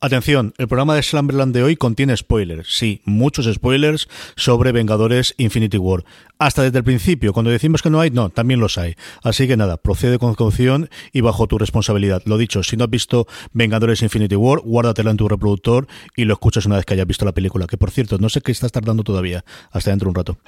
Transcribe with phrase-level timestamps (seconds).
[0.00, 5.78] Atención, el programa de Slumberland de hoy contiene spoilers, sí, muchos spoilers sobre Vengadores Infinity
[5.78, 6.04] War.
[6.38, 8.96] Hasta desde el principio, cuando decimos que no hay, no, también los hay.
[9.22, 12.22] Así que nada, procede con caución y bajo tu responsabilidad.
[12.26, 16.34] Lo dicho, si no has visto Vengadores Infinity War, guárdatelo en tu reproductor y lo
[16.34, 17.66] escuchas una vez que hayas visto la película.
[17.66, 19.44] Que por cierto, no sé qué estás tardando todavía.
[19.70, 20.38] Hasta dentro de un rato.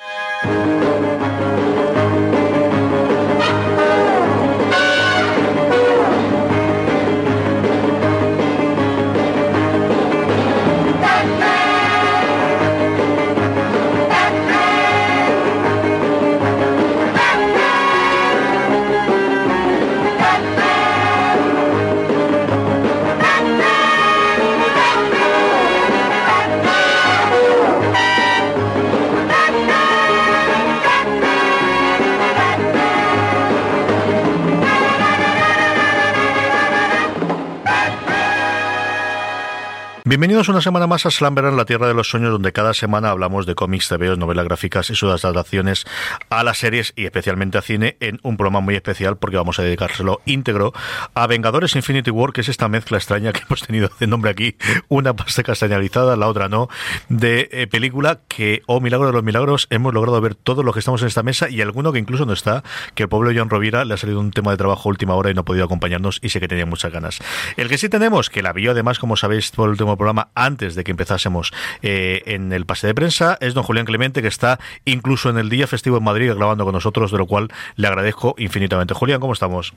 [40.08, 43.44] Bienvenidos una semana más a Slumberland, la tierra de los sueños, donde cada semana hablamos
[43.44, 45.84] de cómics, TVOs, novelas gráficas y sus adaptaciones
[46.30, 49.64] a las series y especialmente a cine en un programa muy especial porque vamos a
[49.64, 50.72] dedicárselo íntegro
[51.14, 54.54] a Vengadores Infinity War, que es esta mezcla extraña que hemos tenido de nombre aquí,
[54.86, 56.68] una pasta castañalizada, la otra no,
[57.08, 60.78] de eh, película que, oh milagro de los milagros, hemos logrado ver todos los que
[60.78, 62.62] estamos en esta mesa y alguno que incluso no está,
[62.94, 65.34] que el pueblo John Rovira le ha salido un tema de trabajo última hora y
[65.34, 67.18] no ha podido acompañarnos y sé que tenía muchas ganas.
[67.56, 70.74] El que sí tenemos, que la vio además, como sabéis, por el último programa antes
[70.74, 71.52] de que empezásemos
[71.82, 73.38] eh, en el pase de prensa.
[73.40, 76.72] Es don Julián Clemente, que está incluso en el día festivo en Madrid grabando con
[76.72, 78.94] nosotros, de lo cual le agradezco infinitamente.
[78.94, 79.72] Julián, ¿cómo estamos?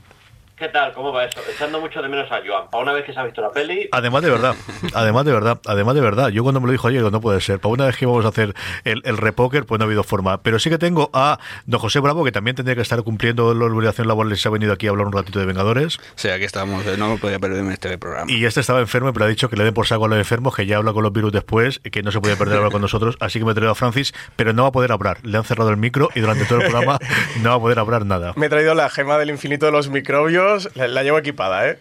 [0.59, 0.91] ¿Qué tal?
[0.91, 1.39] ¿Cómo va eso?
[1.49, 2.69] Echando mucho de menos a Joan.
[2.69, 3.87] Para una vez que se ha visto la peli.
[3.93, 4.55] Además de verdad,
[4.93, 6.27] además de verdad, además de verdad.
[6.27, 7.61] Yo cuando me lo dijo ayer, no puede ser.
[7.61, 8.53] Para una vez que íbamos a hacer
[8.83, 10.41] el, el repóker, pues no ha habido forma.
[10.41, 13.65] Pero sí que tengo a don José Bravo, que también tendría que estar cumpliendo la
[13.67, 15.97] obligación laboral y se ha venido aquí a hablar un ratito de Vengadores.
[16.15, 16.85] Sí, aquí estamos.
[16.97, 18.29] No me podía perderme este programa.
[18.29, 20.53] Y este estaba enfermo, pero ha dicho que le den por saco a los enfermos,
[20.53, 23.15] que ya habla con los virus después, que no se podía perder hablar con nosotros.
[23.21, 25.19] Así que me he traído a Francis, pero no va a poder hablar.
[25.23, 26.99] Le han cerrado el micro y durante todo el programa
[27.41, 28.33] no va a poder hablar nada.
[28.35, 30.48] Me he traído la gema del infinito de los microbios.
[30.75, 31.31] La, la llevo aquí
[31.69, 31.79] ¿eh?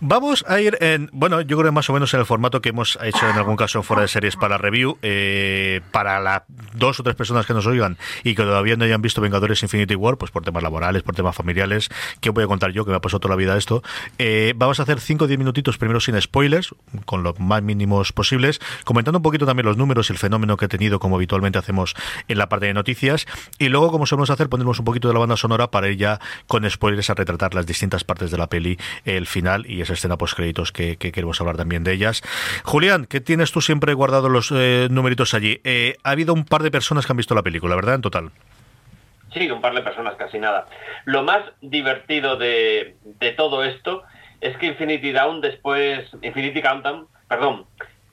[0.00, 2.70] Vamos a ir en, bueno, yo creo que más o menos en el formato que
[2.70, 6.42] hemos hecho en algún caso fuera de series para review, eh, para las
[6.74, 9.94] dos o tres personas que nos oigan y que todavía no hayan visto Vengadores Infinity
[9.94, 11.88] War, pues por temas laborales, por temas familiares,
[12.20, 13.82] que voy a contar yo, que me ha pasado toda la vida esto,
[14.18, 18.12] eh, vamos a hacer 5 o 10 minutitos primero sin spoilers, con los más mínimos
[18.12, 21.58] posibles, comentando un poquito también los números y el fenómeno que ha tenido, como habitualmente
[21.58, 21.94] hacemos
[22.28, 23.26] en la parte de noticias,
[23.58, 26.20] y luego, como solemos hacer, ponemos un poquito de la banda sonora para ir ya
[26.46, 30.16] con spoilers a retratar las distintas partes de la peli, el final y esa escena
[30.16, 32.22] post créditos que, queremos hablar también de ellas.
[32.64, 35.60] Julián, ¿qué tienes tú siempre guardado los eh, numeritos allí?
[35.64, 37.94] Eh, ha habido un par de personas que han visto la película, ¿verdad?
[37.94, 38.30] En total.
[39.32, 40.66] Sí, un par de personas, casi nada.
[41.04, 42.96] Lo más divertido de,
[43.36, 44.02] todo esto
[44.40, 47.66] es que Infinity Down después, Infinity Countdown, perdón,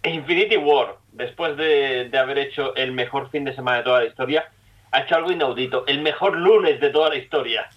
[0.04, 4.06] Infinity War, después de, de haber hecho el mejor fin de semana de toda la
[4.08, 4.50] historia,
[4.92, 7.70] ha hecho algo inaudito, el mejor lunes de toda la historia.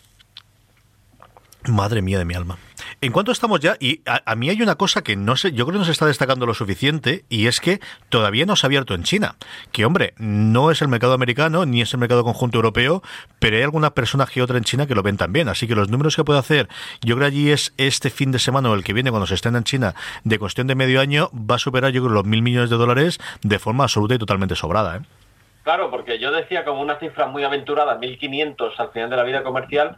[1.69, 2.59] Madre mía de mi alma.
[3.06, 3.77] ¿En cuánto estamos ya?
[3.78, 6.06] Y a, mí hay una cosa que no sé, yo creo que no se está
[6.06, 7.78] destacando lo suficiente y es que
[8.09, 9.36] todavía no se ha abierto en China.
[9.71, 13.04] Que hombre, no es el mercado americano ni es el mercado conjunto europeo,
[13.39, 15.48] pero hay alguna persona que otra en China que lo ven también.
[15.48, 16.69] Así que los números que puede hacer,
[17.01, 19.54] yo creo allí es este fin de semana o el que viene cuando se estén
[19.54, 19.95] en China
[20.25, 23.21] de cuestión de medio año, va a superar yo creo los mil millones de dólares
[23.41, 24.97] de forma absoluta y totalmente sobrada.
[24.97, 25.01] ¿eh?
[25.63, 29.45] Claro, porque yo decía como una cifra muy aventurada, 1.500 al final de la vida
[29.45, 29.97] comercial,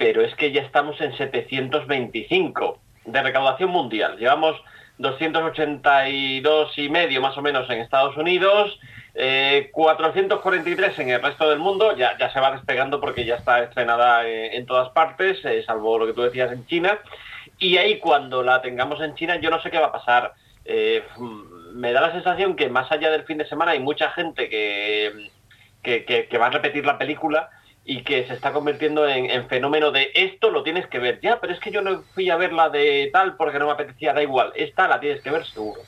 [0.00, 4.16] pero es que ya estamos en 725 de recaudación mundial.
[4.16, 4.56] Llevamos
[4.96, 8.80] 282 y medio más o menos en Estados Unidos,
[9.72, 13.62] 443 eh, en el resto del mundo, ya, ya se va despegando porque ya está
[13.62, 16.98] estrenada eh, en todas partes, eh, salvo lo que tú decías en China.
[17.58, 20.32] Y ahí cuando la tengamos en China, yo no sé qué va a pasar.
[21.74, 25.30] me da la sensación que más allá del fin de semana hay mucha gente que,
[25.82, 27.50] que, va a repetir la película
[27.90, 31.52] y que se está convirtiendo en, fenómeno de esto lo tienes que ver ya, pero
[31.52, 34.52] es que yo no fui a verla de tal porque no me apetecía, da igual,
[34.54, 35.80] esta la tienes que ver seguro.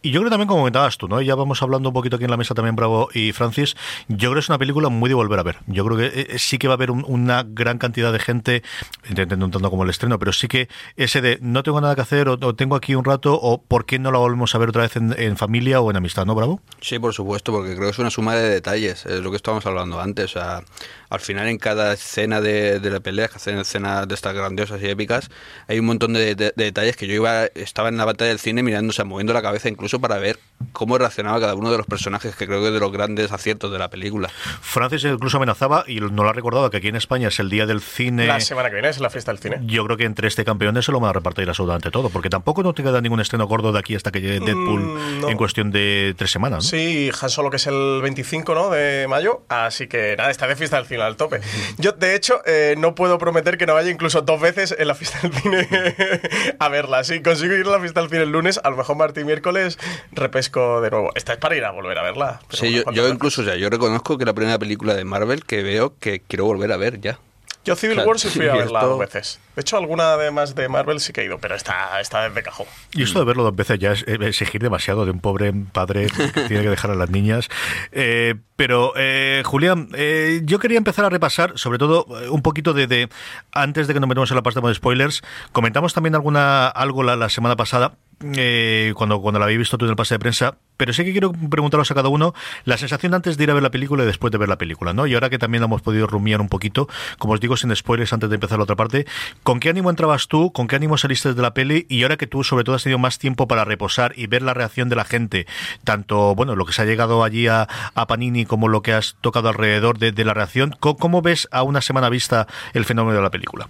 [0.00, 1.20] Y yo creo también, como comentabas tú, ¿no?
[1.20, 3.76] Ya vamos hablando un poquito aquí en la mesa también, Bravo y Francis.
[4.06, 5.56] Yo creo que es una película muy de volver a ver.
[5.66, 8.62] Yo creo que eh, eh, sí que va a haber una gran cantidad de gente,
[9.08, 12.02] intentando un tanto como el estreno, pero sí que ese de no tengo nada que
[12.02, 14.82] hacer o, tengo aquí un rato o por qué no la volvemos a ver otra
[14.82, 16.60] vez en, familia o en amistad, ¿no, Bravo?
[16.80, 19.66] Sí, por supuesto, porque creo que es una suma de detalles, es lo que estábamos
[19.66, 20.26] hablando antes.
[20.26, 20.62] O sea,
[21.10, 24.86] al final en cada escena de, la pelea, que hacen escenas de estas grandiosas y
[24.86, 25.30] épicas,
[25.66, 28.90] hay un montón de, detalles que yo iba estaba en la batalla del cine mirando,
[28.90, 30.38] o sea, moviendo la cabeza incluso para ver
[30.72, 33.72] cómo reaccionaba cada uno de los personajes, que creo que es de los grandes aciertos
[33.72, 34.28] de la película.
[34.60, 37.66] Francis incluso amenazaba, y no lo ha recordado, que aquí en España es el día
[37.66, 38.26] del cine.
[38.26, 39.60] La semana que viene es la fiesta del cine.
[39.62, 42.62] Yo creo que entre este campeón se lo van a repartir absolutamente todo, porque tampoco
[42.62, 45.70] no te queda ningún estreno gordo de aquí hasta que llegue Deadpool mm, en cuestión
[45.70, 46.64] de tres semanas.
[46.64, 46.70] ¿no?
[46.70, 48.70] Sí, Han Solo que es el 25 ¿no?
[48.70, 51.40] de mayo, así que nada, está de fiesta del cine al tope.
[51.78, 54.94] Yo, de hecho, eh, no puedo prometer que no vaya incluso dos veces en la
[54.94, 55.68] fiesta del cine
[56.58, 57.04] a verla.
[57.04, 59.26] Si consigo ir a la fiesta del cine el lunes, a lo mejor martes y
[59.26, 59.78] miércoles
[60.12, 61.10] repesco de nuevo.
[61.14, 62.40] Esta es para ir a volver a verla.
[62.50, 66.20] Sí, yo, incluso, ya, yo reconozco que la primera película de Marvel que veo que
[66.20, 67.18] quiero volver a ver ya.
[67.64, 69.40] Yo Civil War sí fui a verla dos veces.
[69.54, 72.66] De hecho, alguna además de Marvel sí que he ido, pero esta, esta de cajón.
[72.92, 76.28] Y esto de verlo dos veces ya es exigir demasiado de un pobre padre que
[76.48, 77.48] tiene que dejar a las niñas.
[77.92, 83.08] Eh, pero, eh, Julián, eh, yo quería empezar a repasar, sobre todo un poquito de,
[83.52, 85.22] antes de que nos metamos en la parte de spoilers,
[85.52, 89.90] comentamos también alguna algo la semana pasada, eh, cuando, cuando la habéis visto tú en
[89.90, 92.34] el pase de prensa, pero sí que quiero preguntaros a cada uno
[92.64, 94.92] la sensación antes de ir a ver la película y después de ver la película,
[94.92, 95.06] ¿no?
[95.06, 96.88] Y ahora que también hemos podido rumiar un poquito,
[97.18, 99.06] como os digo, sin spoilers antes de empezar la otra parte,
[99.42, 100.52] ¿con qué ánimo entrabas tú?
[100.52, 101.86] ¿Con qué ánimo saliste de la peli?
[101.88, 104.54] Y ahora que tú, sobre todo, has tenido más tiempo para reposar y ver la
[104.54, 105.46] reacción de la gente,
[105.84, 107.68] tanto, bueno, lo que se ha llegado allí a,
[108.08, 112.08] Panini como lo que has tocado alrededor de, la reacción, ¿cómo, ves a una semana
[112.08, 113.68] vista el fenómeno de la película?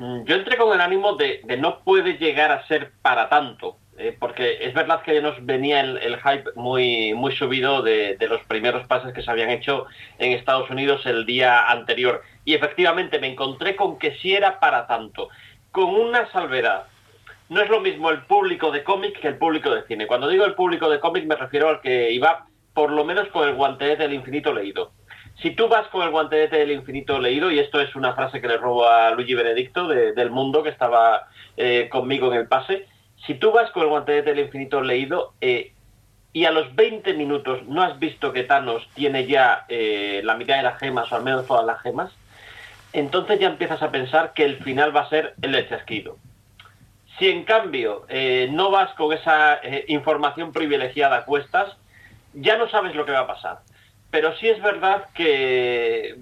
[0.00, 4.16] Mm, yo entré con el ánimo de, no puede llegar a ser para tanto, eh,
[4.18, 9.12] porque es verdad que nos venía el, hype muy, muy subido de, los primeros pases
[9.12, 9.84] que se habían hecho
[10.18, 12.22] en Estados Unidos el día anterior.
[12.46, 15.28] Y efectivamente me encontré con que sí era para tanto,
[15.70, 16.86] con una salvedad.
[17.50, 20.06] No es lo mismo el público de cómic que el público de cine.
[20.06, 23.46] Cuando digo el público de cómic me refiero al que iba por lo menos con
[23.46, 24.92] el guantelete del infinito leído
[25.42, 28.48] si tú vas con el guantelete del infinito leído, y esto es una frase que
[28.48, 32.86] le robo a Luigi Benedicto del mundo que estaba eh, conmigo en el pase,
[33.26, 35.72] si tú vas con el guantelete del infinito leído eh,
[36.32, 40.56] y a los 20 minutos no has visto que Thanos tiene ya eh, la mitad
[40.56, 42.12] de las gemas, o al menos todas las gemas,
[42.92, 46.18] entonces ya empiezas a pensar que el final va a ser el chasquido.
[47.18, 48.06] Si en cambio
[48.50, 51.76] no vas con esa información privilegiada a cuestas,
[52.32, 53.58] ya no sabes lo que va a pasar
[54.10, 56.16] pero sí es verdad que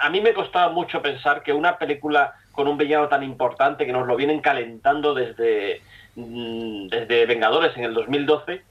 [0.00, 3.92] a mí me costaba mucho pensar que una película con un villano tan importante que
[3.92, 5.82] nos lo vienen calentando desde,
[6.16, 8.62] mm, desde Vengadores en el 2012,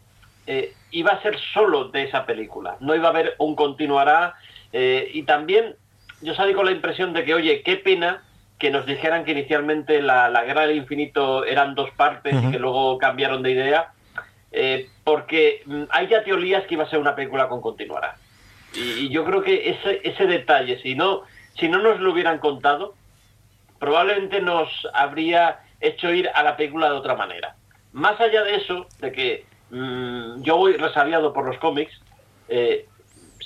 [0.47, 2.77] eh, iba a ser solo de esa película.
[2.79, 4.35] No iba a haber un continuará.
[4.73, 5.75] Eh, y también
[6.21, 8.23] yo salí con la impresión de que, oye, qué pena
[8.59, 12.97] que nos dijeran que inicialmente la, Guerra del Infinito eran dos partes y que luego
[12.97, 13.91] cambiaron de idea.
[14.51, 18.15] Eh, porque mm, hay ya teorías que iba a ser una película con continuará.
[18.75, 21.23] Y, yo creo que ese, ese detalle, si no,
[21.59, 22.95] si no nos lo hubieran contado,
[23.79, 27.55] probablemente nos habría hecho ir a la película de otra manera.
[27.93, 31.93] Más allá de eso, de que mm, yo voy resabiado por los cómics,
[32.49, 32.85] eh,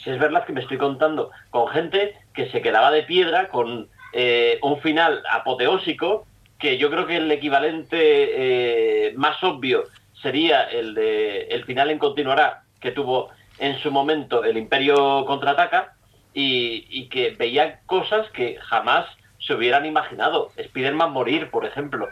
[0.03, 3.89] si es verdad que me estoy contando con gente que se quedaba de piedra con
[4.13, 6.25] eh, un final apoteósico,
[6.57, 9.85] que yo creo que el equivalente eh, más obvio
[10.21, 15.93] sería el de el final en continuará que tuvo en su momento el Imperio contraataca
[16.33, 19.05] y, que veía cosas que jamás
[19.39, 20.51] se hubieran imaginado.
[20.55, 22.07] Spider-Man morir, por ejemplo.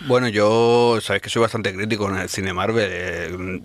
[0.00, 2.88] Bueno, yo sabes que soy bastante crítico en el cine Marvel.
[2.90, 3.62] Eh,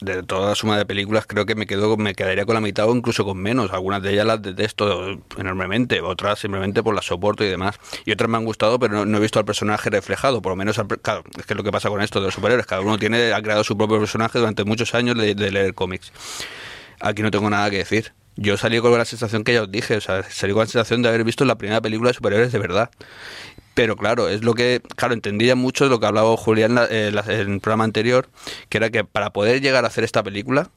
[0.00, 2.88] de, toda la suma de películas creo que me quedo me quedaría con la mitad
[2.88, 3.72] o incluso con menos.
[3.72, 7.76] Algunas de ellas las detesto enormemente, otras simplemente por la soporto y demás.
[8.04, 10.42] Y otras me han gustado, pero no, he visto al personaje reflejado.
[10.42, 12.66] Por lo menos, claro, es que es lo que pasa con esto de los superhéroes.
[12.66, 16.12] Cada uno tiene ha creado su propio personaje durante muchos años de, de leer cómics.
[17.00, 18.12] Aquí no tengo nada que decir.
[18.36, 21.02] Yo salí con la sensación que ya os dije, o sea, salí con la sensación
[21.02, 22.90] de haber visto la primera película de superhéroes de verdad.
[23.74, 27.60] Pero claro, es lo que, claro, entendía mucho lo que hablaba Julián eh, en el
[27.60, 28.28] programa anterior,
[28.68, 30.70] que era que para poder llegar a hacer esta película,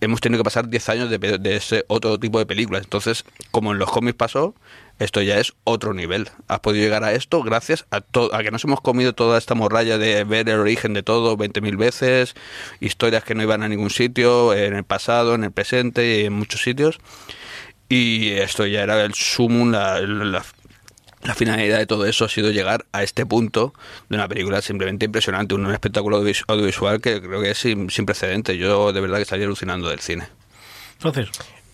[0.00, 2.82] hemos tenido que pasar 10 años de, de, ese otro tipo de películas.
[2.82, 4.54] Entonces, como en los cómics pasó,
[4.98, 6.28] esto ya es otro nivel.
[6.48, 9.98] Has podido llegar a esto gracias a, a que nos hemos comido toda esta morralla
[9.98, 12.34] de ver el origen de todo 20.000 veces,
[12.80, 16.32] historias que no iban a ningún sitio, en el pasado, en el presente y en
[16.32, 16.98] muchos sitios.
[17.88, 20.44] Y esto ya era el sumum, la, la,
[21.26, 23.74] la finalidad de todo eso ha sido llegar a este punto
[24.08, 28.56] de una película simplemente impresionante, un espectáculo audiovisual que creo que es sin, sin precedentes.
[28.56, 30.28] Yo de verdad que estaría alucinando del cine.
[30.94, 31.28] Entonces,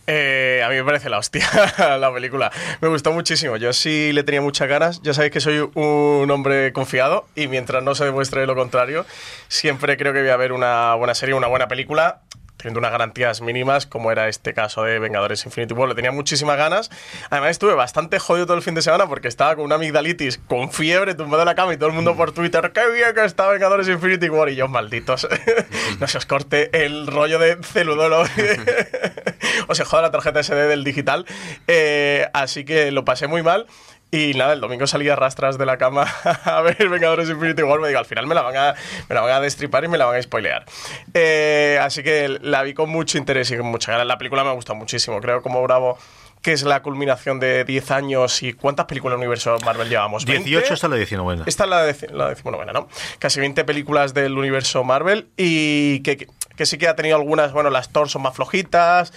[0.07, 1.47] eh, a mí me parece la hostia
[1.99, 2.51] la película.
[2.81, 3.57] Me gustó muchísimo.
[3.57, 5.03] Yo sí le tenía muchas ganas.
[5.03, 9.07] Ya sabéis que soy un hombre confiado y mientras no se demuestre lo contrario,
[9.49, 12.23] siempre creo que voy a ver una buena serie, una buena película
[12.63, 15.89] teniendo unas garantías mínimas, como era este caso de Vengadores Infinity War.
[15.89, 16.91] Le tenía muchísimas ganas.
[17.29, 20.71] Además, estuve bastante jodido todo el fin de semana porque estaba con una amigdalitis, con
[20.71, 23.49] fiebre, tumbado en la cama y todo el mundo por Twitter, ¡qué bien que está
[23.49, 24.49] Vengadores Infinity War!
[24.49, 25.27] Y yo, malditos,
[26.01, 28.23] no se os corte el rollo de celudolo.
[29.69, 31.27] o se joda la tarjeta SD del digital.
[31.67, 33.67] Eh, así que lo pasé muy mal.
[34.15, 36.03] Y nada, el domingo salí a rastras de la cama
[36.45, 37.81] a ver Vengadores Infinity War.
[37.81, 38.75] Me digo, al final me la van a,
[39.09, 40.67] me la van a destripar y me la van a spoilear.
[41.15, 44.07] Eh, así que la vi con mucho interés y con mucha ganas.
[44.07, 45.19] La película me ha gustado muchísimo.
[45.23, 45.97] Creo como Bravo
[46.43, 50.27] que es la culminación de 10 años y ¿cuántas películas del universo Marvel llevamos?
[50.27, 51.45] 18 hasta la 19.
[51.47, 52.89] Esta es la, de, la 19, ¿no?
[53.19, 57.71] Casi 20 películas del universo Marvel y que, que sí que ha tenido algunas, bueno,
[57.71, 59.13] las Thor son más flojitas,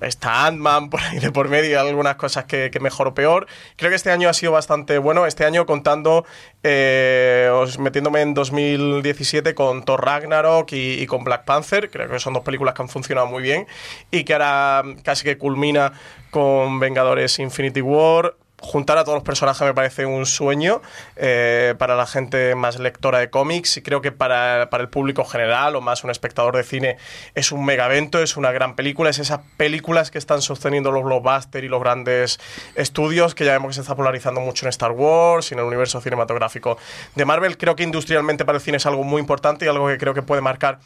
[0.00, 3.46] está Ant-Man por ahí de por medio, algunas cosas que, mejor o peor.
[3.76, 5.26] Creo que este año ha sido bastante bueno.
[5.26, 6.24] Este año contando,
[6.62, 11.90] eh, metiéndome en 2017 con Thor Ragnarok y, y, con Black Panther.
[11.90, 13.66] Creo que son dos películas que han funcionado muy bien
[14.10, 15.92] y que ahora casi que culmina
[16.30, 20.82] con Vengadores Infinity War juntar a todos los personajes me parece un sueño
[21.16, 25.24] eh, para la gente más lectora de cómics y creo que para, para, el público
[25.24, 26.96] general o más un espectador de cine
[27.34, 31.64] es un megavento, es una gran película, es esas películas que están sosteniendo los blockbusters
[31.64, 32.40] y los grandes
[32.74, 35.66] estudios que ya vemos que se está polarizando mucho en Star Wars y en el
[35.66, 36.78] universo cinematográfico
[37.14, 37.56] de Marvel.
[37.56, 40.22] Creo que industrialmente para el cine es algo muy importante y algo que creo que
[40.22, 40.80] puede marcar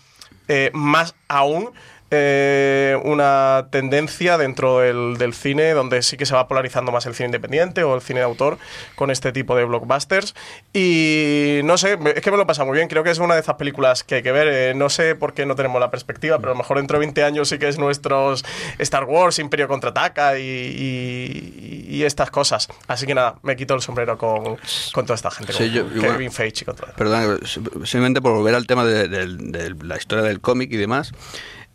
[0.48, 1.72] eh, más aún
[2.10, 7.14] eh, una tendencia dentro del, del, cine donde sí que se va polarizando más el
[7.14, 8.58] cine independiente o el cine de autor
[8.94, 10.34] con este tipo de blockbusters.
[10.72, 12.88] Y no sé, es que me lo pasa muy bien.
[12.88, 14.48] Creo que es una de esas películas que hay que ver.
[14.48, 17.06] Eh, no sé por qué no tenemos la perspectiva, pero a lo mejor dentro de
[17.06, 18.44] 20 años sí que es nuestros
[18.78, 22.68] Star Wars, Imperio contraataca y, y, y estas cosas.
[22.86, 24.56] Así que nada, me quito el sombrero con,
[24.92, 25.52] con toda esta gente.
[25.52, 26.88] Sí, yo, Kevin igual, Feige y con todo.
[26.96, 31.12] Perdón, simplemente por volver al tema de, de, de la historia del cómic y demás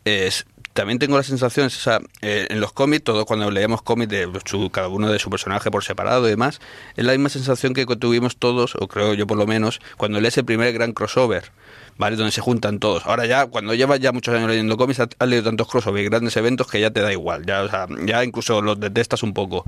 [0.05, 4.09] es también tengo la sensación, o sea, eh, en los cómics, todos cuando leíamos cómics
[4.09, 6.59] de su, cada uno de su personaje por separado y demás,
[6.97, 10.35] es la misma sensación que tuvimos todos, o creo yo por lo menos, cuando lees
[10.37, 11.51] el primer gran crossover,
[11.97, 12.15] ¿vale?
[12.15, 13.05] Donde se juntan todos.
[13.05, 16.35] Ahora ya, cuando llevas ya muchos años leyendo cómics, has, leído tantos crossover y grandes
[16.37, 19.63] eventos que ya te da igual, ya, o sea, ya incluso los detestas un poco.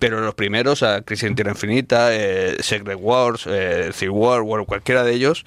[0.00, 5.04] Pero los primeros, Crisis en Tierra Infinita, eh, Secret Wars, eh, Civil War, War, cualquiera
[5.04, 5.44] de ellos,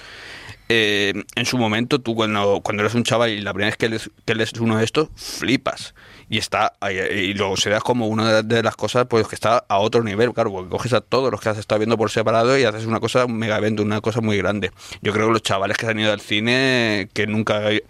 [0.69, 3.89] eh, en su momento, tú cuando, cuando eres un chaval y la primera vez que
[3.89, 5.93] lees, que lees uno de estos, flipas.
[6.29, 10.03] Y está y se da como una de las cosas pues que está a otro
[10.03, 12.85] nivel, claro, porque coges a todos los que has estado viendo por separado y haces
[12.85, 14.71] una cosa, mega evento, una cosa muy grande.
[15.01, 17.83] Yo creo que los chavales que se han ido al cine, que nunca, que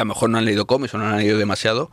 [0.00, 1.90] a lo mejor no han leído cómics o no han leído demasiado,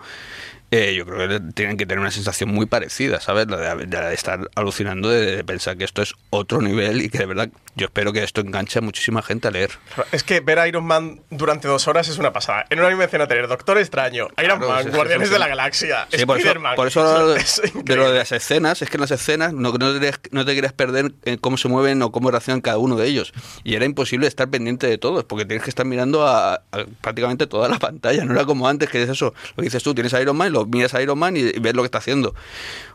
[0.73, 3.45] eh, yo creo que tienen que tener una sensación muy parecida, ¿sabes?
[3.47, 7.09] La de, de, de estar alucinando, de, de, pensar que esto es otro nivel y
[7.09, 9.71] que de verdad yo espero que esto enganche a muchísima gente a leer.
[10.11, 12.65] Es que ver a Iron Man durante dos horas es una pasada.
[12.71, 16.17] En una animación a tener Doctor Extraño, Iron claro, Man, Guardianes de la Galaxia, sí,
[16.21, 16.75] Spider-Man.
[16.75, 19.73] Por eso, por eso de lo de las escenas, es que en las escenas no,
[19.73, 22.95] no, te, no te quieres perder en cómo se mueven o cómo reaccionan cada uno
[22.95, 23.31] de ellos.
[23.63, 27.47] Y era imposible estar pendiente de todos, porque tienes que estar mirando a, a prácticamente
[27.47, 28.25] toda la pantalla.
[28.25, 29.33] No era como antes, que es eso.
[29.55, 31.43] Lo que dices tú, tienes a Iron Man y lo miras a Iron Man y,
[31.59, 32.33] ves lo que está haciendo.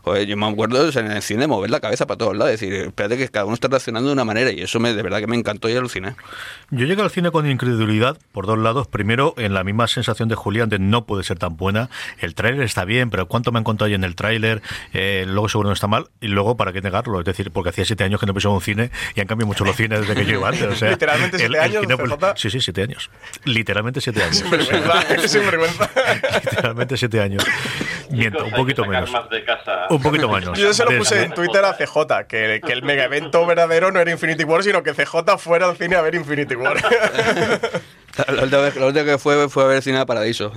[0.09, 3.15] Joder, yo me acuerdo en el cine mover la cabeza para todos lados, decir, espérate
[3.15, 5.35] que cada uno está reaccionando de una manera y eso me, de verdad que me
[5.35, 6.15] encantó y aluciné.
[6.71, 8.87] Yo llegué al cine con incredulidad por dos lados.
[8.87, 11.91] Primero, en la misma sensación de Julián de no puede ser tan buena.
[12.17, 14.63] El tráiler está bien, pero ¿cuánto me han contado ahí en el tráiler?
[14.93, 16.07] Eh, luego seguro no está mal.
[16.21, 17.19] Y luego, ¿para qué negarlo?
[17.19, 19.63] Es decir, porque hacía siete años que no pisaba un cine y han cambiado mucho
[19.63, 20.63] los cines desde que yo iba antes.
[20.63, 21.83] O sea, Literalmente siete el, años.
[21.83, 23.11] El cine, sí, sí, siete años.
[23.45, 24.37] Literalmente siete años.
[24.37, 25.17] Sin vergüenza.
[25.27, 25.89] sin vergüenza.
[26.43, 27.45] Literalmente siete años.
[28.09, 29.11] Miento, un poquito menos.
[29.45, 29.87] Casa.
[29.89, 30.57] Un poquito menos.
[30.57, 33.99] Yo se lo puse en Twitter a CJ, que, que el mega evento verdadero no
[33.99, 36.77] era Infinity War, sino que CJ fuera al cine a ver Infinity War.
[38.27, 40.51] La, última, que fue fue a ver Cine de Paradiso.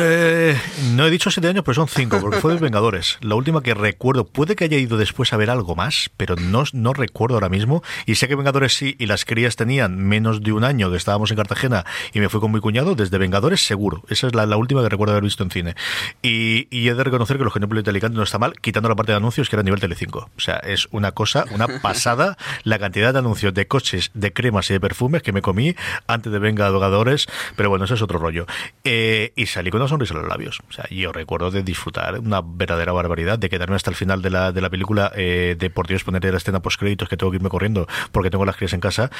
[0.00, 0.58] Eh,
[0.92, 3.18] no he dicho siete años, pero son cinco, porque fue de Vengadores.
[3.20, 6.64] La última que recuerdo, puede que haya ido después a ver algo más, pero no,
[6.72, 7.82] no recuerdo ahora mismo.
[8.06, 11.30] Y sé que Vengadores sí, y las crías tenían menos de un año que estábamos
[11.30, 14.02] en Cartagena y me fui con mi cuñado, desde Vengadores seguro.
[14.08, 15.74] Esa es la, última que recuerdo haber visto en cine.
[16.22, 19.12] Y, he de reconocer que los ejemplos de Alicante no está mal, quitando la parte
[19.12, 20.30] de anuncios que era a nivel Telecinco.
[20.36, 24.70] O sea, es una cosa, una pasada la cantidad de anuncios de coches, de cremas
[24.70, 25.74] y de perfumes que me comí
[26.06, 28.46] antes de Venga Vengadores, pero bueno, eso es otro rollo.
[28.84, 30.60] Eh, y salí con una sonrisa en los labios.
[30.68, 34.30] O sea, yo recuerdo de disfrutar una verdadera barbaridad, de quedarme hasta el final de
[34.30, 37.30] la, de la película, eh, de por Dios poner la escena post créditos que tengo
[37.30, 39.10] que irme corriendo porque tengo las crías en casa,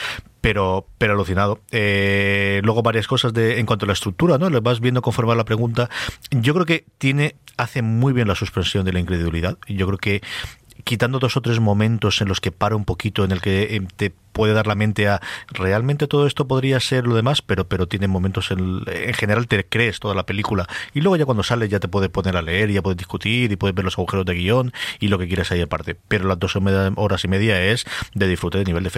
[0.40, 1.60] pero, pero alucinado.
[1.70, 4.50] Eh, luego varias cosas de en cuanto a la estructura, ¿no?
[4.50, 5.88] Lo vas viendo conforme la pregunta.
[6.30, 9.58] Yo creo que tiene, hace muy bien la suspensión de la incredulidad.
[9.68, 10.22] Yo creo que
[10.88, 13.82] quitando dos o tres momentos en los que para un poquito, en el que eh,
[13.96, 17.86] te puede dar la mente a realmente todo esto podría ser lo demás, pero pero
[17.86, 21.68] tiene momentos en, en general te crees toda la película y luego ya cuando sales
[21.68, 24.32] ya te puedes poner a leer, ya puedes discutir y puedes ver los agujeros de
[24.32, 25.94] guion y lo que quieras ahí aparte.
[26.08, 28.97] Pero las dos horas y media es de disfrute de nivel de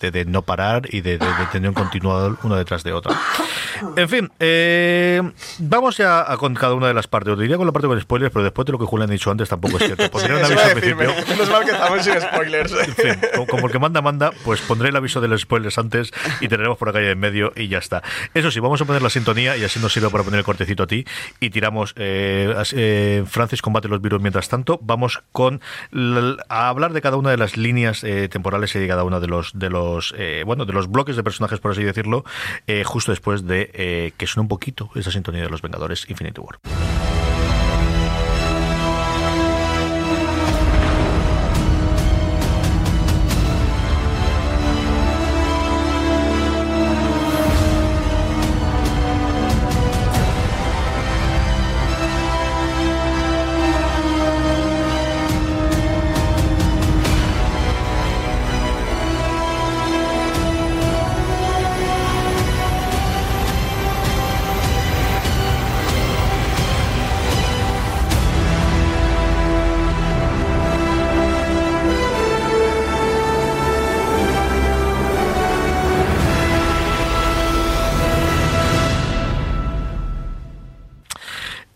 [0.00, 3.14] De, de, no parar y de, de, tener un continuado uno detrás de otro.
[3.96, 5.22] En fin, eh,
[5.58, 7.32] vamos ya a con cada una de las partes.
[7.32, 9.30] Os diría con la parte con spoilers, pero después de lo que Julián ha dicho
[9.30, 10.10] antes tampoco es cierto.
[10.10, 11.14] Pondré un aviso al principio.
[11.28, 12.72] Menos mal que estamos sin spoilers.
[12.72, 16.12] En fin, como, el que manda, manda, pues pondré el aviso de los spoilers antes
[16.40, 18.02] y tendremos por acá en medio y ya está.
[18.32, 20.84] Eso sí, vamos a poner la sintonía y así nos sirve para poner el cortecito
[20.84, 21.04] a ti
[21.40, 21.94] y tiramos.
[21.96, 24.78] Eh, eh, Francis combate los virus mientras tanto.
[24.82, 25.60] Vamos con
[26.48, 29.28] a hablar de cada una de las líneas eh, temporales y de cada uno de
[29.28, 32.24] los de los eh, bueno de los bloques de personajes, por así decirlo,
[32.66, 36.40] eh, justo después de eh, que suene un poquito esa sintonía de los Vengadores Infinity
[36.40, 36.58] War.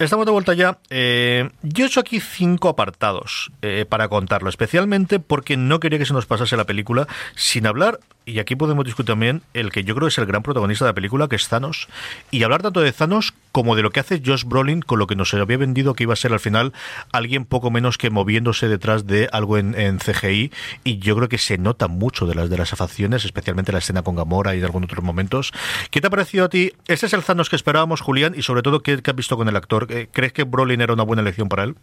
[0.08, 0.78] Estamos de vuelta ya.
[0.88, 6.06] Eh, yo he hecho aquí cinco apartados eh, para contarlo, especialmente porque no quería que
[6.06, 9.94] se nos pasase la película sin hablar, y aquí podemos discutir también el que yo
[9.94, 11.88] creo es el gran protagonista de la película, que es Thanos,
[12.30, 15.16] y hablar tanto de Thanos como de lo que hace Josh Brolin con lo que
[15.16, 16.74] nos había vendido que iba a ser al final
[17.10, 20.52] alguien poco menos que moviéndose detrás de algo en, CGI,
[20.84, 24.02] y yo creo que se nota mucho de las de las afacciones, especialmente la escena
[24.02, 25.52] con Gamora y de algunos otros momentos.
[25.90, 26.72] ¿Qué te ha parecido a ti?
[26.86, 28.34] ¿Este es el Thanos que esperábamos, Julián?
[28.36, 29.86] Y sobre todo, ¿qué, qué has visto con el actor?
[29.88, 31.76] Eh, ¿Crees que Brolin era una buena elección para él?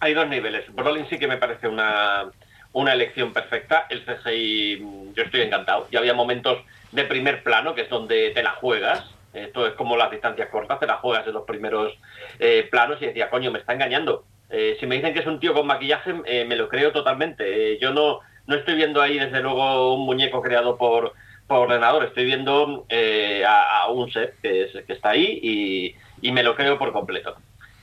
[0.00, 0.64] Hay dos niveles.
[0.74, 2.24] Brolin sí que me parece una,
[2.72, 3.86] una elección perfecta.
[3.88, 5.88] El CGI, mm, yo estoy encantado.
[5.90, 6.58] Ya había momentos
[6.92, 9.04] de primer plano, que es donde te la juegas.
[9.32, 11.92] Esto es como las distancias cortas, te la juegas en los primeros
[12.38, 14.24] eh, planos y decía, coño, me está engañando.
[14.50, 17.78] Eh, si me dicen que es un tío con maquillaje, me lo creo totalmente.
[17.78, 21.14] yo no, no estoy viendo ahí, desde luego, un muñeco creado por,
[21.46, 25.94] por ordenador, estoy viendo eh, a, un set que, está ahí y,
[26.26, 27.36] y, me lo creo por completo.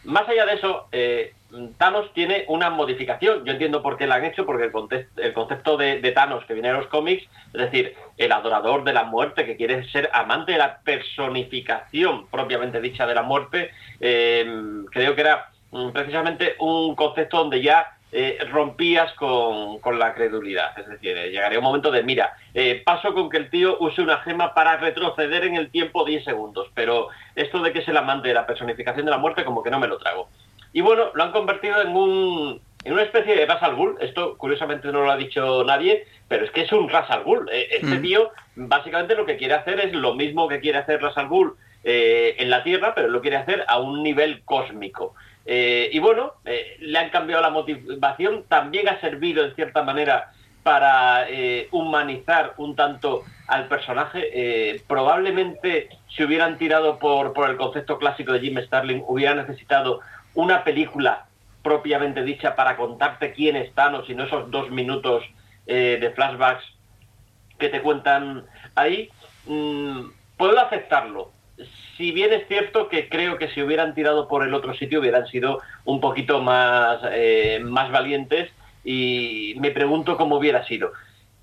[0.03, 1.33] Más allá de eso, eh,
[1.77, 3.43] Thanos tiene una modificación.
[3.45, 6.75] Yo entiendo por qué la han hecho, porque el, concepto de, Thanos que viene de
[6.75, 10.79] los cómics, es decir, el adorador de la muerte, que quiere ser amante de la
[10.81, 14.45] personificación propiamente dicha de la muerte, eh,
[14.91, 20.77] creo que era mm, precisamente un concepto donde ya eh, rompías con, la credulidad.
[20.79, 24.01] Es decir, eh, llegaría un momento de, mira, eh, paso con que el tío use
[24.01, 27.97] una gema para retroceder en el tiempo 10 segundos, pero esto de que es el
[27.97, 30.27] amante de la personificación de la muerte, como que no me lo trago.
[30.73, 33.97] Y bueno, lo han convertido en un en una especie de Ras al Ghul.
[33.99, 37.49] Esto, curiosamente, no lo ha dicho nadie, pero es que es un Ras al Ghul.
[37.51, 38.01] Este mm.
[38.01, 41.55] tío, básicamente, lo que quiere hacer es lo mismo que quiere hacer Ras al Ghul
[41.83, 45.15] en la Tierra, pero lo quiere hacer a un nivel cósmico.
[45.51, 50.31] Eh, y bueno, eh, le han cambiado la motivación, también ha servido en cierta manera
[50.61, 54.83] para eh, humanizar un tanto al personaje.
[54.87, 60.01] probablemente si hubieran tirado por, por el concepto clásico de Jim Starlin, hubiera necesitado
[60.33, 61.27] una película
[61.63, 65.23] propiamente dicha para contarte quién es Thanos y no esos dos minutos
[65.65, 66.63] de flashbacks
[67.59, 69.09] que te cuentan ahí.
[69.45, 71.31] Mm, puedo aceptarlo,
[71.97, 75.27] si bien es cierto que creo que si hubieran tirado por el otro sitio hubieran
[75.27, 78.49] sido un poquito más, eh, más valientes
[78.85, 80.93] y me pregunto cómo hubiera sido.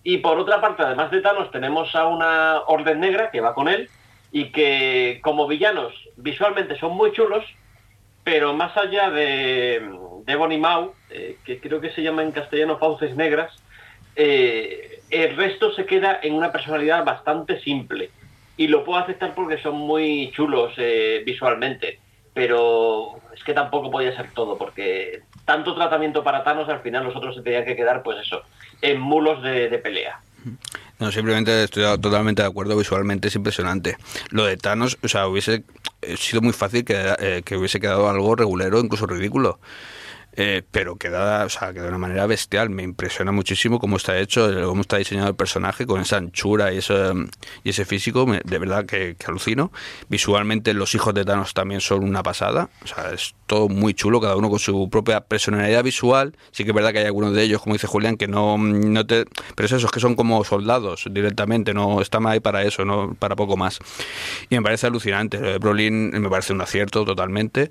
[0.03, 3.69] Y por otra parte, además de Thanos, tenemos a una Orden Negra que va con
[3.69, 3.91] él
[4.33, 7.45] y que como villanos visualmente son muy chulos,
[8.27, 9.89] pero más allá de,
[10.25, 13.53] de Bonnie Mau, eh, que creo que se llama en castellano Fauces Negras,
[14.17, 18.11] eh, el resto se queda en una personalidad bastante simple.
[18.57, 22.01] Y lo puedo aceptar porque son muy chulos eh, visualmente,
[22.35, 27.37] pero es que tampoco podía ser todo, porque tanto tratamiento para Thanos, al final nosotros
[27.37, 28.43] se tenían que quedar, pues eso,
[28.83, 30.21] en mulos de, pelea.
[30.99, 33.97] No, simplemente estoy totalmente de acuerdo, visualmente es impresionante.
[34.31, 35.65] Lo de Thanos, o sea, hubiese
[36.17, 39.61] sido muy fácil que, eh, que hubiese quedado algo regulero, incluso ridículo.
[40.37, 42.69] Eh, pero queda, o sea, queda de una manera bestial.
[42.69, 46.79] Me impresiona muchísimo cómo está hecho, cómo está diseñado el personaje con esa anchura y
[46.79, 46.95] ese,
[47.65, 48.27] y ese físico.
[48.27, 49.73] de verdad que, alucino.
[50.09, 52.69] Visualmente, los hijos de Thanos también son una pasada.
[52.85, 56.37] O sea, es todo muy chulo, cada uno con su propia personalidad visual.
[56.51, 59.07] Sí que es verdad que hay algunos de ellos, como dice Julián, que no, no
[59.07, 59.25] te.
[59.55, 63.15] Pero es eso, es que son como soldados directamente, no están ahí para eso, no
[63.19, 63.79] para poco más.
[64.51, 65.59] Y me parece alucinante.
[65.59, 67.71] Brolin me parece un acierto totalmente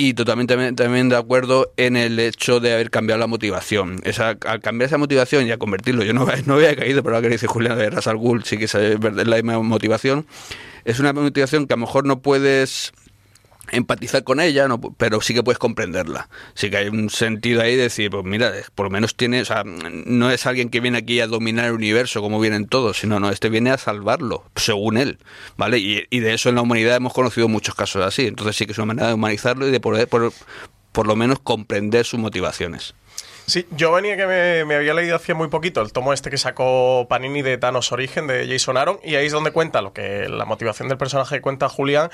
[0.00, 4.00] y totalmente también de acuerdo en el hecho de haber cambiado la motivación.
[4.04, 7.26] Esa, al cambiar esa motivación y a convertirlo, yo no, no había caído, pero ahora
[7.28, 10.24] que dice Julián de Rasal Ghul, sí que es la misma motivación.
[10.84, 12.92] Es una motivación que a lo mejor no puedes
[13.70, 16.28] empatizar con ella, no, pero sí que puedes comprenderla.
[16.54, 19.44] Sí que hay un sentido ahí de decir, pues mira, por lo menos tiene, o
[19.44, 23.20] sea, no es alguien que viene aquí a dominar el universo como vienen todos, sino
[23.20, 25.18] no, este viene a salvarlo, según él,
[25.56, 25.78] ¿vale?
[25.78, 28.78] Y, de eso en la humanidad hemos conocido muchos casos así, entonces sí que es
[28.78, 32.94] una manera de humanizarlo y de poder, por lo menos comprender sus motivaciones.
[33.48, 34.26] Sí, yo venía que
[34.66, 38.26] me, había leído hace muy poquito el tomo este que sacó Panini de Thanos Origen
[38.26, 41.40] de Jason Aaron y ahí es donde cuenta lo que la motivación del personaje que
[41.40, 42.10] cuenta Julián.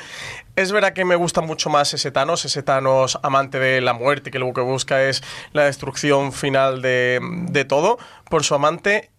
[0.55, 4.31] Es verdad que me gusta mucho más ese Thanos, ese Thanos amante de la muerte
[4.31, 7.19] que lo que busca es la destrucción final de,
[7.51, 7.99] de todo
[8.31, 9.11] por su amante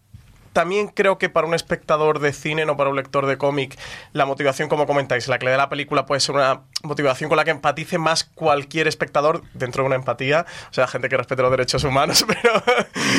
[0.56, 3.78] también creo que para un espectador de cine, no para un lector de cómic,
[4.14, 7.36] la motivación, como comentáis, la que le da la película puede ser una motivación con
[7.36, 11.42] la que empatice más cualquier espectador dentro de una empatía, o sea, gente que respete
[11.42, 12.64] los derechos humanos, pero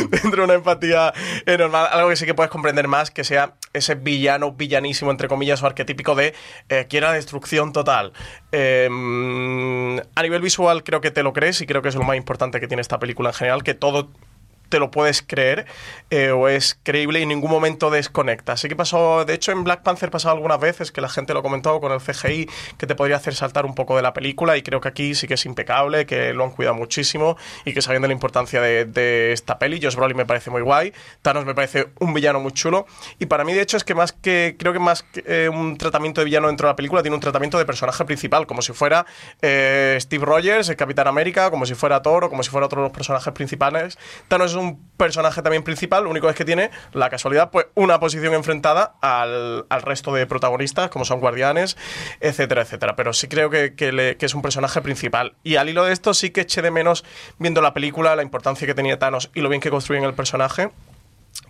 [0.09, 1.13] dentro de una empatía
[1.59, 5.63] normal, algo que sí que puedes comprender más, que sea ese villano, villanísimo, entre comillas,
[5.63, 6.33] o arquetípico de
[6.71, 8.15] eh, quiera destrucción total.
[8.51, 12.17] Em, a nivel visual creo que te lo crees y creo que es lo más
[12.17, 14.09] importante que tiene esta película en general, que todo
[14.69, 15.67] te lo puedes creer
[16.11, 18.53] eh, o es creíble y en ningún momento desconecta.
[18.53, 21.43] Así que pasó, de hecho en Black Panther pasado algunas veces que la gente lo
[21.43, 22.49] comentó con el CGI
[22.79, 25.27] que te podría hacer saltar un poco de la película y creo que aquí sí
[25.27, 29.59] que es impecable, que lo han cuidado muchísimo y que sabiendo la importancia de, esta
[29.59, 32.87] peli, Josh Brolin me parece muy guay, Thanos me parece un villano muy chulo
[33.19, 35.77] y para mí de hecho es que más que, creo que más que eh, un
[35.77, 38.73] tratamiento de villano dentro de la película tiene un tratamiento de personaje principal, como si
[38.73, 39.07] fuera
[39.43, 42.83] eh, Steve Rogers, el Capitán América, como si fuera Thor o como si fuera otro
[42.83, 43.99] de los personajes principales.
[44.29, 48.35] Thanos un personaje también principal, lo único es que tiene la casualidad, pues una posición
[48.35, 51.77] enfrentada al, resto de protagonistas, como son guardianes,
[52.21, 52.97] etcétera, etcétera.
[52.97, 55.35] Pero sí creo que, que, es un personaje principal.
[55.43, 57.05] Y al hilo de esto sí que eché de menos,
[57.39, 60.71] viendo la película, la importancia que tenía Thanos y lo bien que construyen el personaje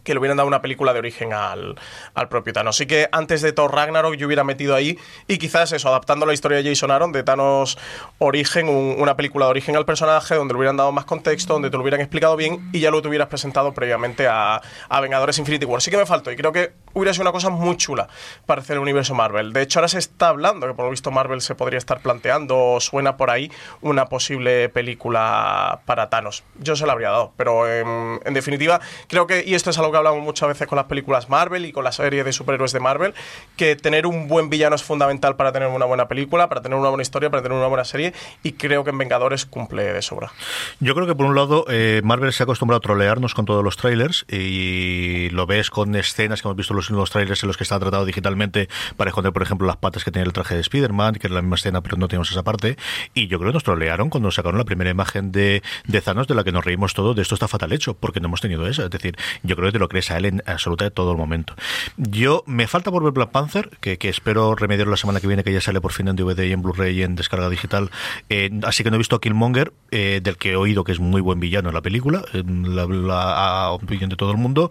[0.06, 1.74] que le hubieran dado una película de origen al,
[2.14, 2.76] al propio Thanos.
[2.76, 6.32] Así que antes de Thor Ragnarok yo hubiera metido ahí y quizás eso, adaptando la
[6.32, 7.76] historia de Jason Aaron de Thanos
[8.18, 11.76] Origen, una película de origen al personaje donde le hubieran dado más contexto, donde te
[11.76, 15.82] lo hubieran explicado bien y ya lo hubieras presentado previamente a, a Vengadores Infinity War.
[15.82, 18.08] Sí que me faltó y creo que hubiera sido una cosa muy chula
[18.46, 19.52] para hacer el universo Marvel.
[19.52, 22.56] De hecho ahora se está hablando que por lo visto Marvel se podría estar planteando
[22.56, 26.44] o suena por ahí una posible película para Thanos.
[26.60, 29.90] Yo se la habría dado, pero en, en definitiva creo que, y esto es algo
[29.90, 32.80] que hablamos muchas veces con las películas Marvel y con la serie de superhéroes de
[32.80, 33.14] Marvel,
[33.56, 36.88] que tener un buen villano es fundamental para tener una buena película, para tener una
[36.88, 40.32] buena historia, para tener una buena serie, y creo que en Vengadores cumple de sobra.
[40.80, 43.62] Yo creo que por un lado eh, Marvel se ha acostumbrado a trolearnos con todos
[43.62, 47.56] los trailers y lo ves con escenas que hemos visto los últimos trailers en los
[47.56, 50.60] que está tratado digitalmente para esconder, por ejemplo, las patas que tiene el traje de
[50.60, 52.76] Spider-Man, que es la misma escena, pero no tenemos esa parte.
[53.14, 56.34] Y yo creo que nos trolearon cuando sacaron la primera imagen de, de Thanos, de
[56.34, 58.84] la que nos reímos todos, de esto está fatal hecho, porque no hemos tenido eso.
[58.84, 61.54] Es decir, yo creo que te lo crees a él en absolutamente todo el momento.
[61.96, 65.44] Yo me falta por ver Black Panther, que, que espero remediar la semana que viene,
[65.44, 67.90] que ya sale por fin en DVD y en Blu-ray y en descarga digital.
[68.28, 71.00] Eh, así que no he visto a Killmonger, eh, del que he oído que es
[71.00, 74.70] muy buen villano en la película, en la, opinión de todo el mundo.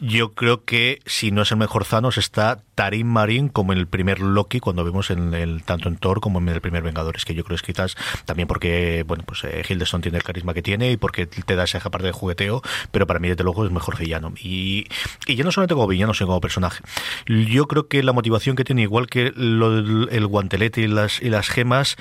[0.00, 3.88] Yo creo que si no es el mejor Thanos, está Tarim Marín como en el
[3.88, 7.34] primer Loki, cuando vemos en el, tanto en Thor como en el primer Vengadores, que
[7.34, 10.96] yo creo es quizás también porque, bueno, pues eh, tiene el carisma que tiene y
[10.96, 12.62] porque te da esa parte de jugueteo,
[12.92, 14.34] pero para mí desde luego es mejor villano.
[14.40, 14.86] Y,
[15.26, 16.84] y ya no solamente como villano, sino como personaje.
[17.26, 21.30] Yo creo que la motivación que tiene, igual que lo, el guantelete y las, y
[21.30, 21.96] las gemas,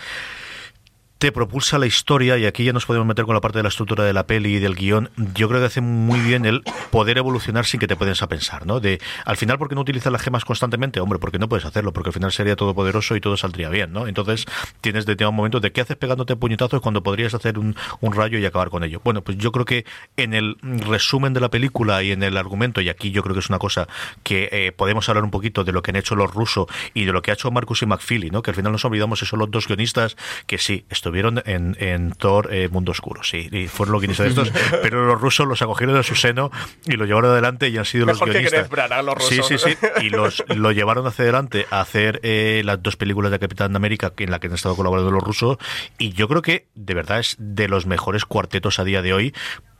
[1.18, 3.70] te propulsa la historia, y aquí ya nos podemos meter con la parte de la
[3.70, 7.18] estructura de la peli y del guion, yo creo que hace muy bien el poder
[7.18, 8.80] evolucionar sin que te puedes a pensar, ¿no?
[8.80, 11.00] De, al final, ¿por qué no utilizas las gemas constantemente?
[11.00, 14.08] Hombre, porque no puedes hacerlo, porque al final sería todopoderoso y todo saldría bien, ¿no?
[14.08, 14.46] Entonces,
[14.82, 18.38] tienes de un momento de qué haces pegándote puñetazos cuando podrías hacer un, un, rayo
[18.38, 19.02] y acabar con ello.
[19.04, 19.86] Bueno, pues yo creo que
[20.18, 23.40] en el resumen de la película y en el argumento, y aquí yo creo que
[23.40, 23.88] es una cosa
[24.24, 27.12] que eh, podemos hablar un poquito de lo que han hecho los rusos y de
[27.12, 28.42] lo que ha hecho Marcus y McFeely, ¿no?
[28.42, 32.14] Que al final nos olvidamos que son los dos guionistas que sí, estuvieron en, en
[32.14, 35.62] Thor eh, Mundo Oscuro, sí, y fueron los guionistas de estos, pero los rusos los
[35.62, 36.50] acogieron a su seno
[36.86, 38.68] y lo llevaron adelante y han sido Mejor los guionistas.
[38.68, 39.48] Que Branagh, los rusos.
[39.48, 43.32] Sí, sí, sí, y los, lo llevaron hacia adelante a hacer eh, las dos películas
[43.32, 45.58] de Capitán América en las que han estado colaborando los rusos
[46.00, 49.34] y yo creo que de verdad es de los mejores cuartetos a día de hoy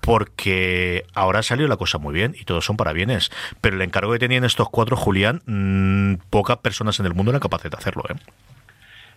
[0.06, 3.32] porque ahora salió la cosa muy bien y todos son para bienes.
[3.62, 7.40] Pero el encargo que tenían estos cuatro, Julián, mmm, pocas personas en el mundo eran
[7.40, 8.04] capaces de hacerlo.
[8.10, 8.14] ¿eh?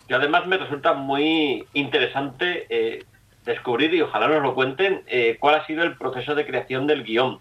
[0.09, 3.05] Y además me resulta muy interesante eh,
[3.45, 7.05] descubrir, y ojalá nos lo cuenten, eh, cuál ha sido el proceso de creación del
[7.05, 7.41] guion.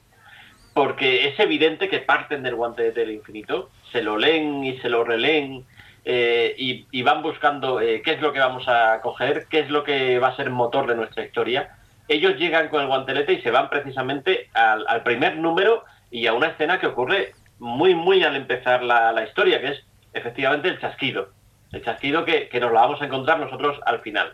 [0.73, 5.03] Porque es evidente que parten del guante del infinito, se lo leen y se lo
[5.03, 5.65] releen
[6.05, 10.19] eh, y, van buscando qué es lo que vamos a coger, qué es lo que
[10.19, 11.75] va a ser motor de nuestra historia.
[12.07, 16.47] Ellos llegan con el guantelete y se van precisamente al, primer número y a una
[16.47, 21.36] escena que ocurre muy, muy al empezar la historia, que es efectivamente el chasquido
[21.71, 24.33] el chasquido que, que, nos lo vamos a encontrar nosotros al final.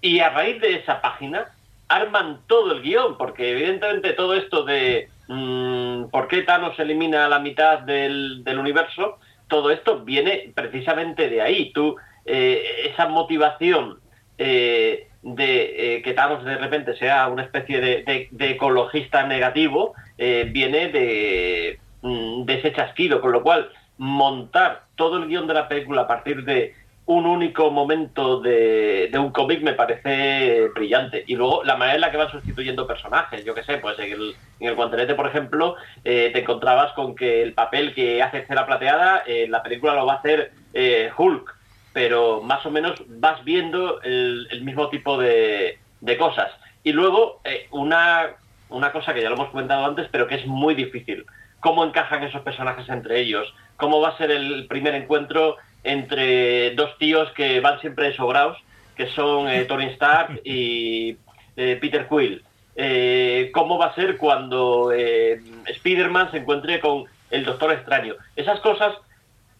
[0.00, 1.46] Y a raíz de esa página
[1.88, 7.38] arman todo el guion, porque evidentemente todo esto de mmm, por qué Thanos elimina la
[7.38, 9.18] mitad del, del, universo,
[9.48, 11.72] todo esto viene precisamente de ahí.
[11.72, 14.00] Tú, eh, esa motivación
[14.38, 20.88] eh, de eh, que Thanos de repente sea una especie de ecologista negativo, eh, viene
[20.88, 26.02] de, mm, de ese chasquido, con lo cual montar todo el guion de la película
[26.02, 26.74] a partir de
[27.06, 31.24] un único momento de, un cómic me parece brillante.
[31.26, 34.12] Y luego la manera en la que van sustituyendo personajes, yo que sé, pues en
[34.12, 38.46] el, en el guantelete, por ejemplo, eh, te encontrabas con que el papel que hace
[38.46, 41.54] Cera Plateada, en eh, la película lo va a hacer eh, Hulk,
[41.92, 46.50] pero más o menos vas viendo el, el mismo tipo de, de, cosas.
[46.82, 48.30] Y luego eh, una,
[48.70, 51.26] una cosa que ya lo hemos comentado antes, pero que es muy difícil.
[51.64, 53.50] ¿Cómo encajan esos personajes entre ellos?
[53.76, 58.58] cómo va a ser el primer encuentro entre dos tíos que van siempre sobrados,
[58.96, 61.16] que son eh, Tony Stark y
[61.56, 62.42] eh, Peter Quill.
[62.76, 68.14] Eh, cómo va a ser cuando eh, Spider-Man se encuentre con el Doctor Extraño.
[68.36, 68.94] Esas cosas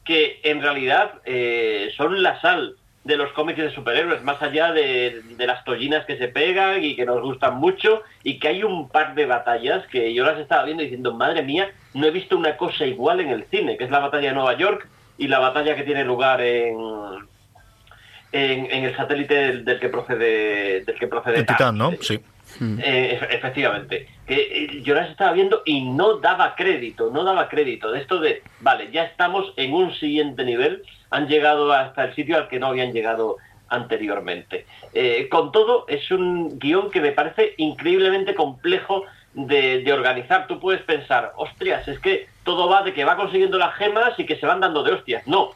[0.04, 1.22] que en realidad
[1.96, 6.18] son la sal de los cómics de superhéroes, más allá de, de, las tollinas que
[6.18, 10.12] se pegan y que nos gustan mucho, y que hay un par de batallas que
[10.12, 13.44] yo las estaba viendo diciendo, madre mía, no he visto una cosa igual en el
[13.44, 16.76] cine, que es la batalla de Nueva York y la batalla que tiene lugar en,
[18.32, 21.92] en, en el satélite del, del, que procede del que procede el Titán, ¿no?
[22.00, 22.20] Sí.
[22.60, 27.90] Eh, efectivamente, que eh, yo las estaba viendo y no daba crédito, no daba crédito
[27.90, 32.36] de esto de, vale, ya estamos en un siguiente nivel, han llegado hasta el sitio
[32.36, 34.66] al que no habían llegado anteriormente.
[34.92, 39.04] Eh, con todo, es un guion que me parece increíblemente complejo
[39.34, 40.46] de, organizar.
[40.46, 44.26] Tú puedes pensar, hostias, es que todo va de que va consiguiendo las gemas y
[44.26, 45.26] que se van dando de hostias.
[45.26, 45.50] No.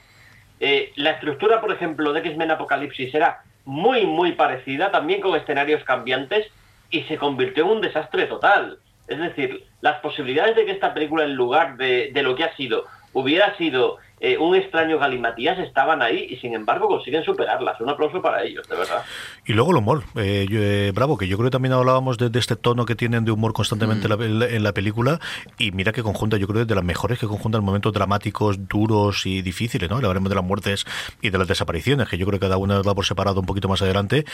[0.60, 5.84] Eh, la estructura, por ejemplo, de X-Men Apocalipsis era muy, muy parecida, también con escenarios
[5.84, 6.46] cambiantes,
[6.90, 8.78] y se convirtió en un desastre total.
[9.06, 12.56] Es decir, las posibilidades de que esta película, en lugar de, de lo que ha
[12.56, 17.80] sido, hubiera sido eh, un extraño galimatías estaban ahí y sin embargo consiguen superarlas.
[17.80, 19.04] Un aplauso para ellos, de verdad.
[19.46, 22.56] Y luego el humor, eh, eh, bravo, que yo creo que también hablábamos de, este
[22.56, 24.42] tono que tienen de humor constantemente mm.
[24.42, 25.20] en, la, película
[25.56, 29.42] y mira que conjunta, yo creo, de las mejores que conjuntan momentos dramáticos, duros y
[29.42, 29.96] difíciles, ¿no?
[29.96, 30.84] Hablaremos de las muertes
[31.22, 33.68] y de las desapariciones, que yo creo que cada una va por separado un poquito
[33.68, 34.24] más adelante,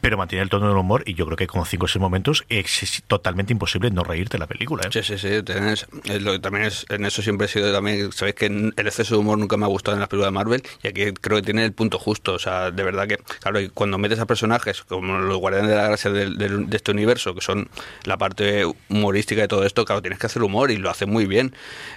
[0.00, 2.44] pero mantiene el tono del humor y yo creo que con cinco o seis momentos
[2.48, 4.88] es totalmente imposible no reírte la película.
[4.90, 5.42] Sí, sí, sí.
[5.42, 9.56] también es, en eso siempre he sido también, sabéis que el exceso de humor nunca
[9.56, 11.98] me ha gustado en las películas de Marvel y aquí creo que tiene el punto
[11.98, 12.34] justo.
[12.34, 15.88] O sea, de verdad que, claro, cuando metes a personajes como los Guardianes de la
[15.88, 17.68] Gracia de, este universo, que son
[18.04, 21.26] la parte humorística de todo esto, claro, tienes que hacer humor y lo hace muy
[21.26, 21.54] bien.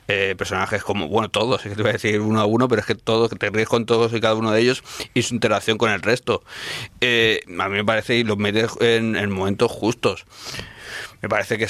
[0.07, 2.81] Eh, personajes como, bueno, todos, es que te voy a decir uno a uno, pero
[2.81, 4.83] es que todos, te ríes con todos y cada uno de ellos
[5.13, 6.43] y su interacción con el resto.
[6.99, 10.25] Eh, a mí me parece y los metes en, en momentos justos
[11.21, 11.67] me parece que,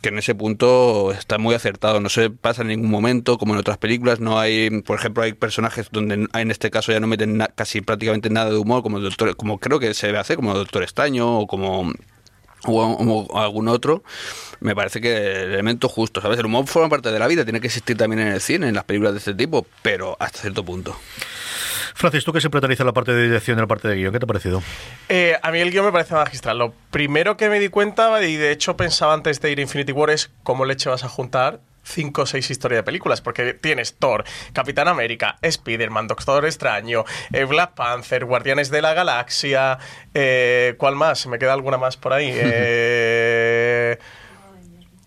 [0.00, 2.00] que en ese punto está muy acertado.
[2.00, 4.20] No se pasa en ningún momento, como en otras películas.
[4.20, 8.30] No hay, por ejemplo, hay personajes donde en este caso ya no meten casi prácticamente
[8.30, 11.46] nada de humor, como doctor, como creo que se debe hacer, como Doctor Extraño o
[11.46, 11.92] como
[12.66, 14.02] o, algún otro,
[14.60, 16.38] me parece que el elemento justo, ¿sabes?
[16.38, 18.74] El humor forma parte de la vida, tiene que existir también en el cine, en
[18.74, 20.96] las películas de este tipo, pero hasta cierto punto.
[21.94, 24.18] Francis, tú que siempre analizas la parte de dirección y la parte de guion, ¿qué
[24.18, 24.62] te ha parecido?
[25.08, 26.58] Eh, a mí el guion me parece magistral.
[26.58, 29.92] Lo primero que me di cuenta, y de hecho pensaba antes de ir a Infinity
[29.92, 33.94] War, es cómo leche vas a juntar cinco o seis historias de películas, porque tienes
[33.94, 39.78] Thor, Capitán América, Spider-Man, Doctor Extraño, eh, Black Panther, Guardianes de la Galaxia,
[40.14, 41.26] eh, ¿cuál más?
[41.26, 42.30] ¿Me queda alguna más por ahí?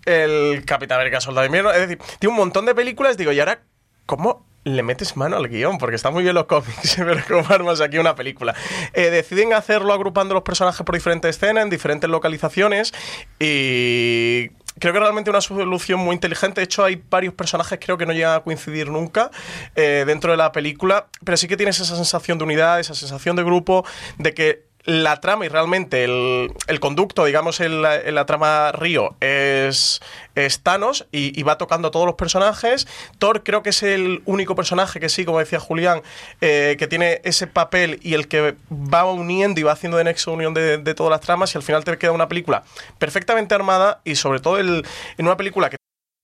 [0.05, 3.39] el Capitán América Soldado de Invierno, es decir, tiene un montón de películas, digo, ¿y
[3.39, 3.59] ahora
[4.07, 7.79] cómo le metes mano al guion, porque está muy bien los cómics, pero como armas
[7.79, 8.55] aquí una película.
[8.93, 12.93] Eh, deciden hacerlo agrupando los personajes por diferentes escenas, en diferentes localizaciones,
[13.39, 16.61] y creo que realmente una solución muy inteligente.
[16.61, 19.31] De hecho, hay varios personajes creo que no llegan a coincidir nunca
[19.75, 23.35] eh, dentro de la película, pero sí que tienes esa sensación de unidad, esa sensación
[23.35, 23.85] de grupo,
[24.17, 29.99] de que la trama y realmente el, conducto, digamos, en la, trama Río es,
[30.63, 32.87] Thanos y, va tocando a todos los personajes.
[33.19, 36.01] Thor creo que es el único personaje que sí, como decía Julián,
[36.39, 40.31] eh, que tiene ese papel y el que va uniendo y va haciendo de nexo
[40.31, 42.63] unión de, todas las tramas y al final te queda una película
[42.97, 44.83] perfectamente armada y sobre todo en
[45.17, 45.77] una película que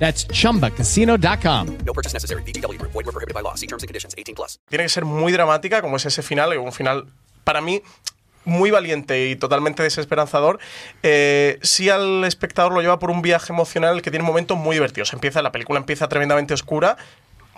[0.00, 1.66] That's chumbacasino.com.
[1.86, 2.42] No purchase necessary.
[2.42, 2.82] BGW.
[2.82, 3.54] Void were prohibited by law.
[3.54, 4.58] See terms and conditions 18 plus.
[4.68, 7.06] Tiene que ser muy dramática, como es ese final, un final
[7.44, 7.82] para mí
[8.44, 10.58] muy valiente y totalmente desesperanzador,
[11.02, 15.12] eh, sí al espectador lo lleva por un viaje emocional que tiene momentos muy divertidos.
[15.12, 16.96] Empieza, la película empieza tremendamente oscura,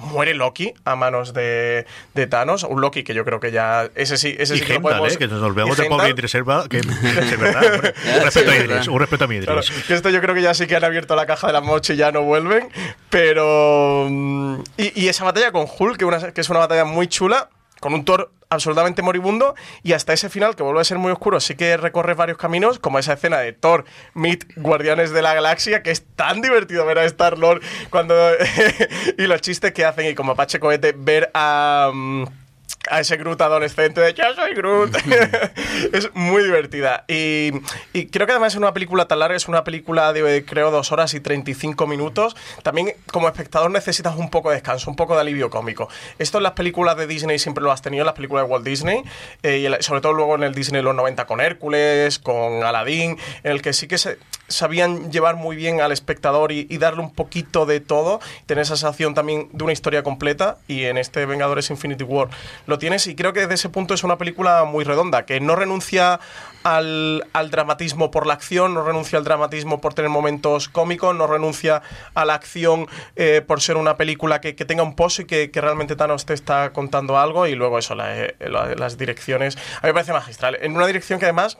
[0.02, 2.64] muere Loki a manos de, de, Thanos.
[2.64, 3.90] Un Loki que yo creo que ya.
[3.94, 5.14] Ese sí, ese sí que lo podemos.
[5.14, 5.18] ¿eh?
[5.18, 6.68] Que nos olvidamos de Paul Elba.
[6.68, 7.94] Que, es verdad.
[8.16, 8.88] Un, respeto a Idris.
[8.88, 9.70] Un respeto a mi Idris.
[9.86, 11.94] que esto yo creo que ya sí que han abierto la caja de la mocha
[11.94, 12.68] y ya no vuelven.
[13.10, 14.06] Pero.
[14.10, 17.48] Mm, y, y esa batalla con Hulk, que, una, que es una batalla muy chula,
[17.80, 21.40] con un Thor absolutamente moribundo y hasta ese final que vuelve a ser muy oscuro
[21.40, 23.84] sí que recorre varios caminos, como esa escena de Thor
[24.14, 28.14] meet Guardianes de la Galaxia, que es tan divertido ver a Star-Lord cuando...
[29.18, 31.90] y los chistes que hacen y como Pache Cohete ver a...
[31.92, 32.41] mm,
[32.90, 34.96] a ese Groot adolescente de yo soy Groot.
[35.92, 37.04] es muy divertida.
[37.08, 37.52] Y,
[37.92, 40.92] y creo que además es una película tan larga, es una película de creo dos
[40.92, 42.36] horas y 35 minutos.
[42.62, 45.88] También como espectador necesitas un poco de descanso, un poco de alivio cómico.
[46.18, 48.64] Esto en las películas de Disney siempre lo has tenido, en las películas de Walt
[48.64, 49.02] Disney,
[49.42, 52.62] eh, y el- sobre todo luego en el Disney de los 90 con Hércules, con
[52.64, 54.18] Aladdin, en el que sí que se
[54.48, 59.14] sabían llevar muy bien al espectador y, darle un poquito de todo, tener esa sensación
[59.14, 62.28] también de una historia completa y en este Vengadores Infinity War
[62.66, 65.56] lo tienes y creo que desde ese punto es una película muy redonda, que no
[65.56, 66.20] renuncia
[66.64, 71.26] al, al dramatismo por la acción, no renuncia al dramatismo por tener momentos cómicos, no
[71.26, 71.82] renuncia
[72.14, 72.86] a la acción
[73.16, 76.34] eh, por ser una película que, tenga un pozo y que, que realmente Thanos te
[76.34, 80.12] está contando algo y luego eso, la- eh, la- las direcciones, a mí me parece
[80.12, 80.56] magistral.
[80.60, 81.58] En una dirección que además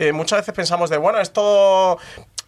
[0.00, 1.98] eh, muchas veces pensamos de, bueno, esto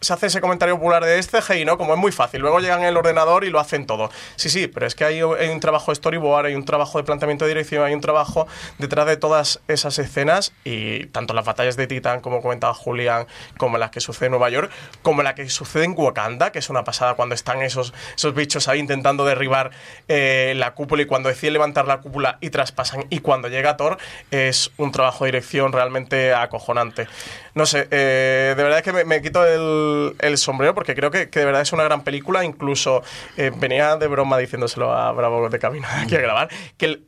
[0.03, 1.77] se hace ese comentario popular de este hey, ¿no?
[1.77, 2.41] Como es muy fácil.
[2.41, 4.09] Luego llegan en el ordenador y lo hacen todo.
[4.35, 7.45] Sí, sí, pero es que hay, un trabajo de storyboard, hay un trabajo de planteamiento
[7.45, 8.47] de dirección, hay un trabajo
[8.77, 13.27] detrás de todas esas escenas y tanto las batallas de Titán, como comentaba Julián,
[13.57, 16.69] como las que sucede en Nueva York, como la que sucede en Wakanda, que es
[16.69, 19.71] una pasada cuando están esos, esos bichos ahí intentando derribar
[20.07, 23.97] eh, la cúpula y cuando deciden levantar la cúpula y traspasan y cuando llega Thor
[24.31, 27.07] es un trabajo de dirección realmente acojonante.
[27.53, 31.29] No sé, eh, de verdad que me, me quito el, el sombrero porque creo que,
[31.29, 32.43] que de verdad es una gran película.
[32.43, 33.03] Incluso
[33.37, 37.07] eh, venía de broma diciéndoselo a Bravo de camino aquí a grabar, que el-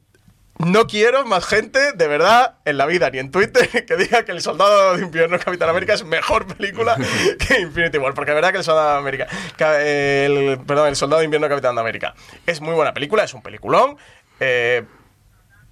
[0.57, 4.31] no quiero más gente, de verdad, en la vida ni en Twitter, que diga que
[4.31, 6.95] El Soldado de Invierno Capitán América es mejor película
[7.39, 8.13] que Infinity War.
[8.13, 9.27] Porque de verdad que El Soldado de América,
[9.57, 12.15] ca- el, perdón, El Soldado de Invierno Capitán de América
[12.45, 13.97] es muy buena película, es un peliculón.
[14.39, 14.83] eh,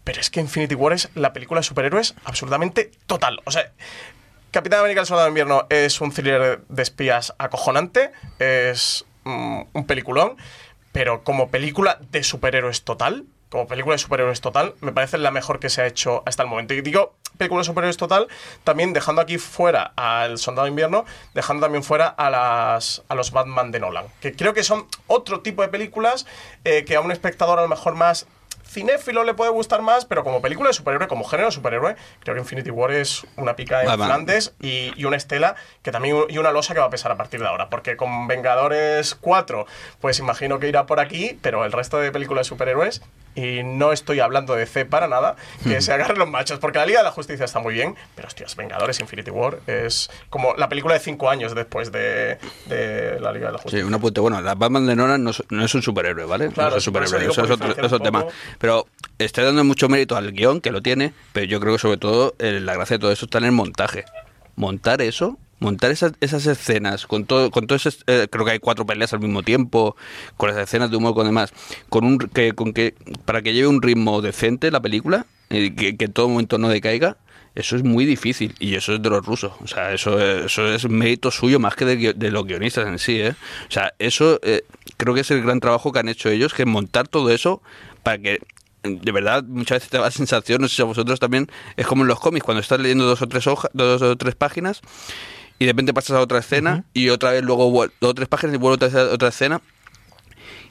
[0.03, 3.39] pero es que Infinity War es la película de superhéroes absolutamente total.
[3.45, 3.71] O sea,
[4.53, 9.87] Capitán América el Soldado de Invierno es un thriller de espías acojonante, es mm, un
[9.87, 10.37] peliculón,
[10.91, 15.59] pero como película de superhéroes total, como película de superhéroes total, me parece la mejor
[15.59, 16.75] que se ha hecho hasta el momento.
[16.75, 18.27] Y digo película de superhéroes total,
[18.63, 22.77] también dejando aquí fuera al Soldado de Invierno, dejando también fuera a,
[23.15, 26.27] los Batman de Nolan, que creo que son otro tipo de películas
[26.63, 28.27] eh, que a un espectador a lo mejor más
[28.73, 32.35] cinéfilo le puede gustar más, pero como película de superhéroe, como género de superhéroe, creo
[32.35, 33.93] que Infinity War es una pica en.
[33.93, 37.17] Flandes y, y una estela que también y una losa que va a pesar a
[37.17, 39.65] partir de ahora, porque con Vengadores 4,
[40.01, 43.01] pues imagino que irá por aquí, pero el resto de películas de superhéroes
[43.35, 46.85] y no estoy hablando de C para nada, que se agarren los machos, porque la
[46.85, 50.69] Liga de la Justicia está muy bien, pero hostias, Vengadores Infinity War es como la
[50.69, 53.85] película de cinco años después de, de la Liga de la Sí, Justicia.
[53.85, 54.19] un apunte.
[54.21, 56.49] Bueno, la Batman de Nolan no, es- no es un superhéroe, ¿vale?
[56.49, 57.49] Claro, no es un superhéroe, eso es
[57.91, 58.25] otro, tema.
[58.59, 58.85] Pero
[59.17, 62.35] estoy dando mucho mérito al guion, que lo tiene, pero yo creo que sobre todo
[62.39, 64.05] eh, la gracia de todo eso está en el montaje.
[64.55, 68.59] Montar eso, montar esas, esas escenas, con todo, con todo ese, eh, creo que hay
[68.59, 69.95] cuatro peleas al mismo tiempo,
[70.37, 71.53] con las escenas de humor con demás,
[71.89, 72.95] con un que, con que
[73.25, 77.17] para que lleve un ritmo decente la película, eh, que, en todo momento no decaiga,
[77.55, 79.53] eso es muy difícil y eso es de los rusos.
[79.61, 83.21] O sea, eso, eso es mérito suyo más que de los guionistas en sí.
[83.21, 83.35] ¿eh?
[83.69, 84.63] O sea, eso eh,
[84.97, 87.61] creo que es el gran trabajo que han hecho ellos, que es montar todo eso
[88.01, 88.39] para que
[88.83, 91.87] de verdad muchas veces te da la sensación, no sé si a vosotros también, es
[91.87, 94.81] como en los cómics, cuando estás leyendo dos o tres hojas, dos o tres páginas
[95.59, 98.55] y de repente pasas a otra escena y otra vez luego dos o tres páginas
[98.55, 99.61] y vuelve otra, otra escena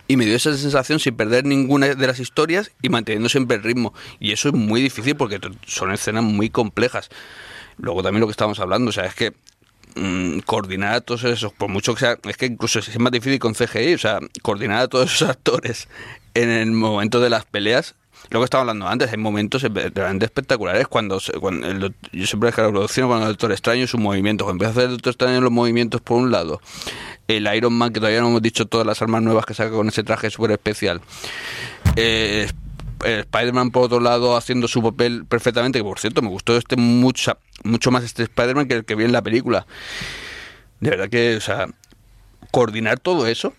[0.08, 3.62] y me dio esa sensación sin perder ninguna de las historias y manteniendo siempre el
[3.62, 3.94] ritmo.
[4.20, 7.08] Y eso es muy difícil porque son escenas muy complejas.
[7.78, 9.32] Luego también lo que estábamos hablando, o sea, es que
[9.94, 13.38] mm, coordinar a todos esos, por mucho que sea, es que incluso es más difícil
[13.38, 15.88] con CGI, o sea, coordinar a todos esos actores
[16.34, 17.94] en el momento de las peleas.
[18.32, 22.52] Lo que estaba hablando antes, hay momentos verdaderamente espectaculares cuando, cuando el yo siempre he
[22.52, 24.46] relaciono con el Doctor Extraño sus movimientos.
[24.46, 26.62] Cuando empieza a hacer el Doctor Extraño los movimientos por un lado,
[27.28, 29.86] el Iron Man, que todavía no hemos dicho todas las armas nuevas que saca con
[29.88, 31.02] ese traje súper especial.
[31.96, 32.48] Eh,
[33.04, 37.36] Spider-Man, por otro lado, haciendo su papel perfectamente, que por cierto me gustó este mucha,
[37.64, 39.66] mucho más este Spider-Man que el que vi en la película.
[40.80, 41.66] De verdad que, o sea,
[42.50, 43.52] coordinar todo eso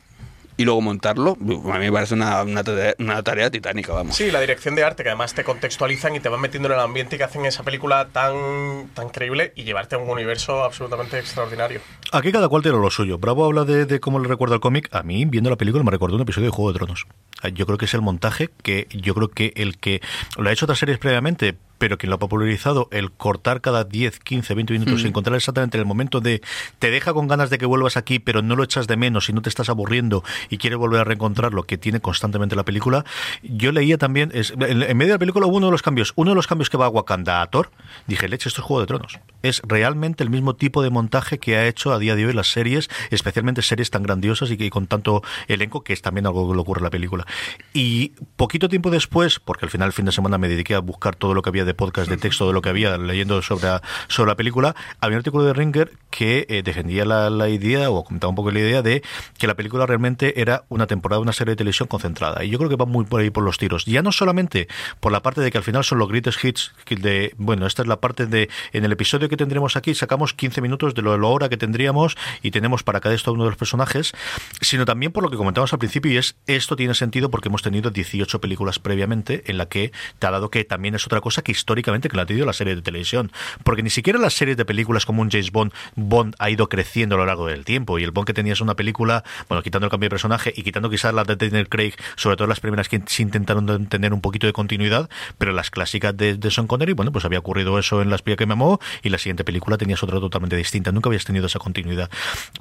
[0.57, 4.15] y luego montarlo, a mí me parece una, una tarea, una tarea titánica, vamos.
[4.15, 6.79] Sí, la dirección de arte, que además te contextualizan y te van metiendo en el
[6.79, 11.17] ambiente y que hacen esa película tan, tan creíble y llevarte a un universo absolutamente
[11.19, 11.81] extraordinario.
[12.11, 13.17] Aquí cada cual tiene lo suyo.
[13.17, 14.89] Bravo habla de, de cómo le recuerda el cómic.
[14.93, 17.05] A mí, viendo la película, me recordó un episodio de Juego de Tronos.
[17.41, 20.01] Ah, Yo creo que es el montaje que yo creo que el que
[20.37, 24.19] lo ha hecho otras series previamente, pero quien lo ha popularizado, el cortar cada 10,
[24.19, 26.41] 15, 20 minutos y encontrar exactamente el momento de
[26.79, 29.33] te deja con ganas de que vuelvas aquí, pero no lo echas de menos y
[29.33, 33.05] no te estás aburriendo y quieres volver a reencontrar lo que tiene constantemente la película.
[33.41, 36.13] Yo leía también, es, en, en, medio de la película hubo uno de los cambios,
[36.15, 37.71] uno de los cambios que va a Wakanda a Thor,
[38.07, 39.19] dije, leche, esto es Juego de Tronos.
[39.41, 42.47] Es realmente el mismo tipo de montaje que ha hecho a día de hoy las
[42.47, 46.55] series, especialmente series tan grandiosas y que con tanto elenco, que es también algo que
[46.55, 47.25] le ocurre en la película.
[47.73, 51.15] Y poquito tiempo después, porque al final el fin de semana me dediqué a buscar
[51.15, 53.67] todo lo que había de podcast, de texto, de lo que había leyendo sobre,
[54.07, 58.03] sobre la película, había un artículo de Ringer que eh, defendía la, la, idea, o
[58.03, 59.03] comentaba un poco la idea de
[59.37, 62.43] que la película realmente era una temporada, una serie de televisión concentrada.
[62.43, 63.85] Y yo creo que va muy por ahí por los tiros.
[63.85, 64.67] Ya no solamente
[64.99, 67.87] por la parte de que al final son los greatest hits de, bueno, esta es
[67.87, 71.17] la parte de, en el episodio que tendremos aquí, sacamos 15 minutos de lo, de
[71.17, 74.13] la hora que tendríamos y tenemos para cada uno de los personajes,
[74.61, 77.61] sino también por lo que comentamos al principio y es, esto tiene sentido porque hemos
[77.61, 81.41] tenido 18 películas previamente en la que te ha dado que también es otra cosa
[81.41, 83.31] que históricamente que la ha tenido la serie de televisión.
[83.63, 87.15] Porque ni siquiera las series de películas como un James Bond, Bond ha ido creciendo
[87.15, 87.99] a lo largo del tiempo.
[87.99, 90.89] Y el Bond que tenías una película, bueno, quitando el cambio de personaje y quitando
[90.89, 94.47] quizás la de Daniel Craig, sobre todo las primeras que se intentaron tener un poquito
[94.47, 98.09] de continuidad, pero las clásicas de, de Sean Connery, bueno, pues había ocurrido eso en
[98.09, 100.91] La espía que me amó y la siguiente película tenías otra totalmente distinta.
[100.91, 102.09] Nunca habías tenido esa continuidad.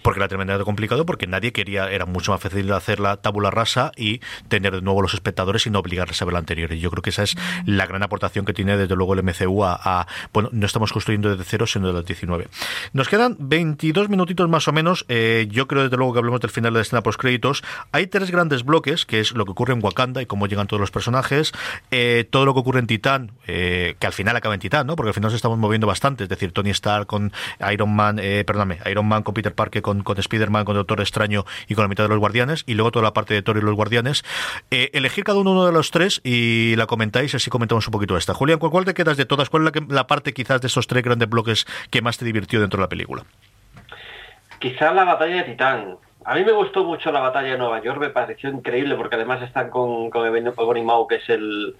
[0.03, 3.93] Porque la tremendamente complicado, porque nadie quería, era mucho más fácil hacer la tabula rasa
[3.97, 6.73] y tener de nuevo los espectadores y no obligarles a ver la anterior.
[6.73, 9.65] Y yo creo que esa es la gran aportación que tiene desde luego el MCU
[9.65, 12.49] a, bueno, no estamos construyendo desde cero, sino desde el 19.
[12.93, 15.05] Nos quedan 22 minutitos más o menos.
[15.09, 17.63] Eh, yo creo desde luego que hablemos del final de la escena post créditos.
[17.93, 20.81] Hay tres grandes bloques, que es lo que ocurre en Wakanda y cómo llegan todos
[20.81, 21.53] los personajes,
[21.91, 24.97] eh, todo lo que ocurre en Titán, eh, que al final acaba en Titán, ¿no?
[24.97, 27.33] Porque al final nos estamos moviendo bastante, es decir, Tony Stark con
[27.73, 31.75] Iron Man, perdóname, Iron Man con Peter Parker, con, con Spider-Man, con Doctor Extraño y
[31.75, 33.75] con la mitad de los Guardianes, y luego toda la parte de Thor y los
[33.75, 34.25] Guardianes.
[34.71, 38.35] Elegir cada uno de los tres y la comentáis, así comentamos un poquito esta.
[38.35, 39.49] Julián, ¿cuál, cuál te quedas de todas?
[39.49, 42.79] ¿Cuál es la, parte quizás de esos tres grandes bloques que más te divirtió dentro
[42.79, 43.25] de la película?
[44.59, 45.97] Quizás la batalla de Titán.
[46.25, 49.43] A mí me gustó mucho la batalla de Nueva York, me pareció increíble porque además
[49.43, 51.75] están con, con Ebony Maw, que es el,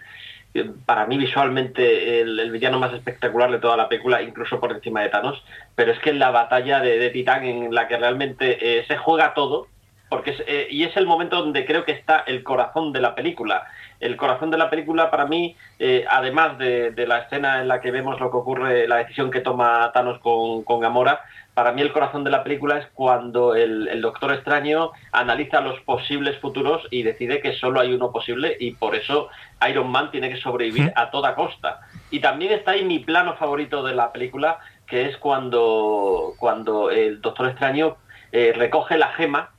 [0.85, 5.09] para mí visualmente el, villano más espectacular de toda la película, incluso por encima de
[5.09, 5.43] Thanos,
[5.75, 9.35] pero es que la batalla de, de Titán en la que realmente eh, se juega
[9.35, 9.69] todo,
[10.09, 13.15] porque es, eh, y es el momento donde creo que está el corazón de la
[13.15, 13.67] película.
[14.03, 17.81] El corazón de la película para mí, eh, además de, de, la escena en la
[17.81, 21.21] que vemos lo que ocurre, la decisión que toma Thanos con, con Gamora,
[21.55, 25.79] para mí el corazón de la película es cuando el, el, Doctor Extraño analiza los
[25.81, 29.29] posibles futuros y decide que solo hay uno posible y por eso
[29.69, 31.81] Iron Man tiene que sobrevivir a toda costa.
[32.11, 37.21] Y también está ahí mi plano favorito de la película, que es cuando, cuando el
[37.21, 37.99] Doctor Extraño
[38.33, 39.51] eh, recoge la gema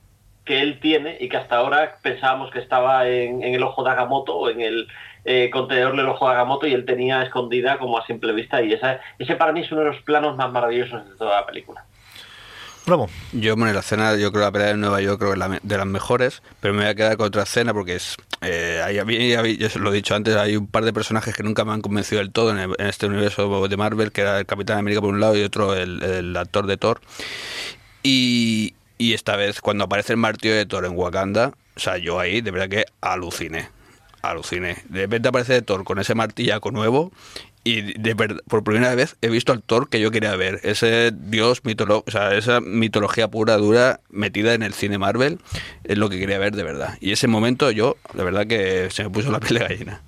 [0.44, 3.90] que él tiene y que hasta ahora pensábamos que estaba en, en el ojo de
[3.90, 4.88] Agamotto o en el
[5.24, 8.72] eh, contenedor del ojo de Agamotto y él tenía escondida como a simple vista y
[8.72, 11.84] esa, ese para mí es uno de los planos más maravillosos de toda la película.
[12.86, 13.08] Bravo.
[13.32, 15.38] Yo, bueno, la escena, yo creo que la pelea de Nueva York creo que es
[15.38, 18.82] la, de las mejores, pero me voy a quedar con otra escena porque es, eh,
[18.84, 21.64] hay, hay, hay, yo lo he dicho antes, hay un par de personajes que nunca
[21.64, 24.44] me han convencido del todo en, el, en este universo de Marvel, que era el
[24.44, 27.00] Capitán América por un lado y otro el, el actor de Thor.
[28.02, 32.20] Y, y esta vez, cuando aparece el martillo de Thor en Wakanda, o sea, yo
[32.20, 33.68] ahí de verdad que aluciné.
[34.22, 34.78] Aluciné.
[34.88, 37.12] De repente aparece Thor con ese martillaco nuevo
[37.64, 40.60] y de verdad, por primera vez he visto al Thor que yo quería ver.
[40.62, 45.40] Ese dios mitológico, sea, esa mitología pura, dura, metida en el cine Marvel,
[45.82, 46.96] es lo que quería ver de verdad.
[47.00, 50.02] Y ese momento yo, de verdad que se me puso la piel de gallina.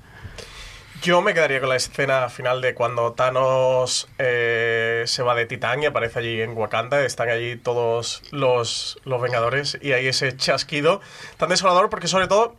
[1.03, 5.83] Yo me quedaría con la escena final de cuando Thanos eh, se va de Titán
[5.83, 7.05] y aparece allí en Wakanda.
[7.05, 11.01] Están allí todos los, los Vengadores y hay ese chasquido
[11.37, 12.57] tan desolador porque sobre todo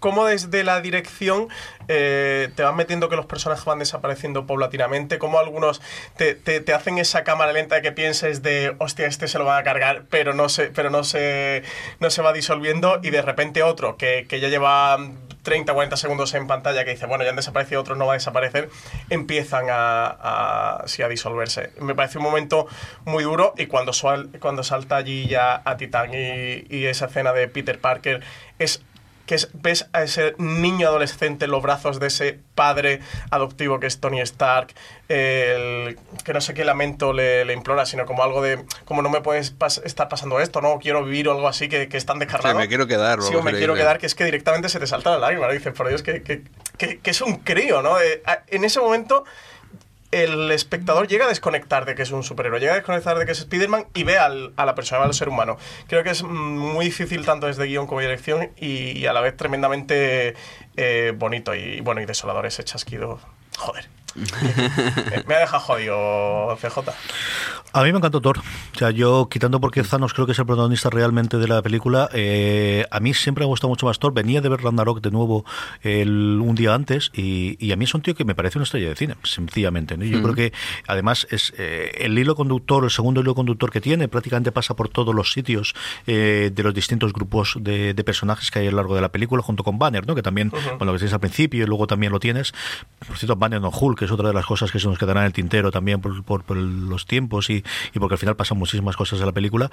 [0.00, 1.48] cómo desde la dirección
[1.88, 5.80] eh, te van metiendo que los personajes van desapareciendo paulatinamente, cómo algunos
[6.16, 9.62] te, te, hacen esa cámara lenta que pienses de, hostia, este se lo va a
[9.62, 11.62] cargar, pero no se, pero no se,
[12.00, 14.98] no se va disolviendo, y de repente otro que, que ya lleva
[15.46, 18.16] 30, 40 segundos en pantalla que dice, bueno, ya han desaparecido, otro no va a
[18.16, 18.68] desaparecer,
[19.10, 21.70] empiezan a, a, disolverse.
[21.80, 22.66] Me parece un momento
[23.04, 23.92] muy duro y cuando,
[24.40, 28.24] cuando salta allí ya a Titán y, y esa escena de Peter Parker
[28.58, 28.82] es
[29.26, 33.00] que es, ves a ese niño adolescente en los brazos de ese padre
[33.30, 34.72] adoptivo que es Tony Stark,
[35.08, 39.10] el, que no sé qué lamento le, le, implora, sino como algo de, como no
[39.10, 42.06] me puedes pas estar pasando esto, no quiero vivir o algo así que, que es
[42.06, 42.54] tan descarnado.
[42.54, 43.20] Sí, me quiero quedar.
[43.22, 45.52] Sí, me quiero quedar, que es que directamente se te salta la lágrima, ¿no?
[45.52, 46.42] dices, por Dios, que, que,
[46.78, 48.00] que, que es un crío, ¿no?
[48.00, 49.24] Eh, en ese momento
[50.10, 53.32] el espectador llega a desconectar de que es un superhéroe, llega a desconectar de que
[53.32, 55.56] es Spider-Man y ve al, a la persona, al ser humano.
[55.88, 59.36] Creo que es muy difícil tanto desde guion como dirección y, y a la vez
[59.36, 60.34] tremendamente
[60.76, 63.18] eh, bonito y bueno y desolador ese chasquido.
[63.58, 63.88] Joder.
[65.26, 66.90] me ha dejado jodido CJ.
[67.72, 68.38] A mí me encantó Thor.
[68.38, 72.08] O sea, yo, quitando porque Thanos creo que es el protagonista realmente de la película,
[72.14, 74.14] eh, a mí siempre me ha gustado mucho más Thor.
[74.14, 75.44] Venía de ver Ragnarok de nuevo
[75.82, 78.88] el, un día antes y, a mí es un tío que me parece una estrella
[78.88, 79.96] de cine, sencillamente.
[80.08, 80.52] Yo creo que
[80.86, 84.88] además es eh, el hilo conductor, el segundo hilo conductor que tiene, prácticamente pasa por
[84.88, 85.74] todos los sitios
[86.06, 89.42] eh, de los distintos grupos de, personajes que hay a lo largo de la película,
[89.42, 90.14] junto con Banner, ¿no?
[90.14, 92.54] que también, bueno, que tienes al principio y luego también lo tienes.
[93.06, 95.20] Por cierto, Banner no Hulk, que es otra de las cosas que se nos quedará
[95.20, 97.56] en el tintero también por, por los tiempos y
[97.92, 99.70] y porque al final pasan muchísimas cosas en la película,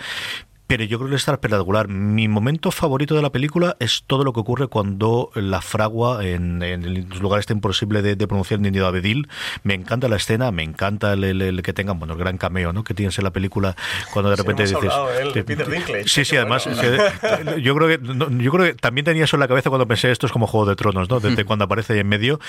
[0.67, 1.88] pero yo creo que está espectacular.
[1.88, 6.63] Mi momento favorito de la película es todo lo que ocurre cuando la fragua en,
[6.63, 9.27] en los lugares está imposible de, pronunciar ni de Abedil.
[9.63, 12.84] Me encanta la escena, me encanta el, que tengan, bueno, el gran cameo ¿no?
[12.84, 13.75] que tienes en la película
[14.11, 14.79] cuando de repente dices...
[16.05, 16.67] sí, sí, además,
[17.61, 17.99] yo, creo que,
[18.38, 20.65] yo creo que también tenía eso en la cabeza cuando pensé esto es como Juego
[20.65, 21.19] de Tronos, ¿no?
[21.19, 22.39] Desde cuando aparece ahí en medio.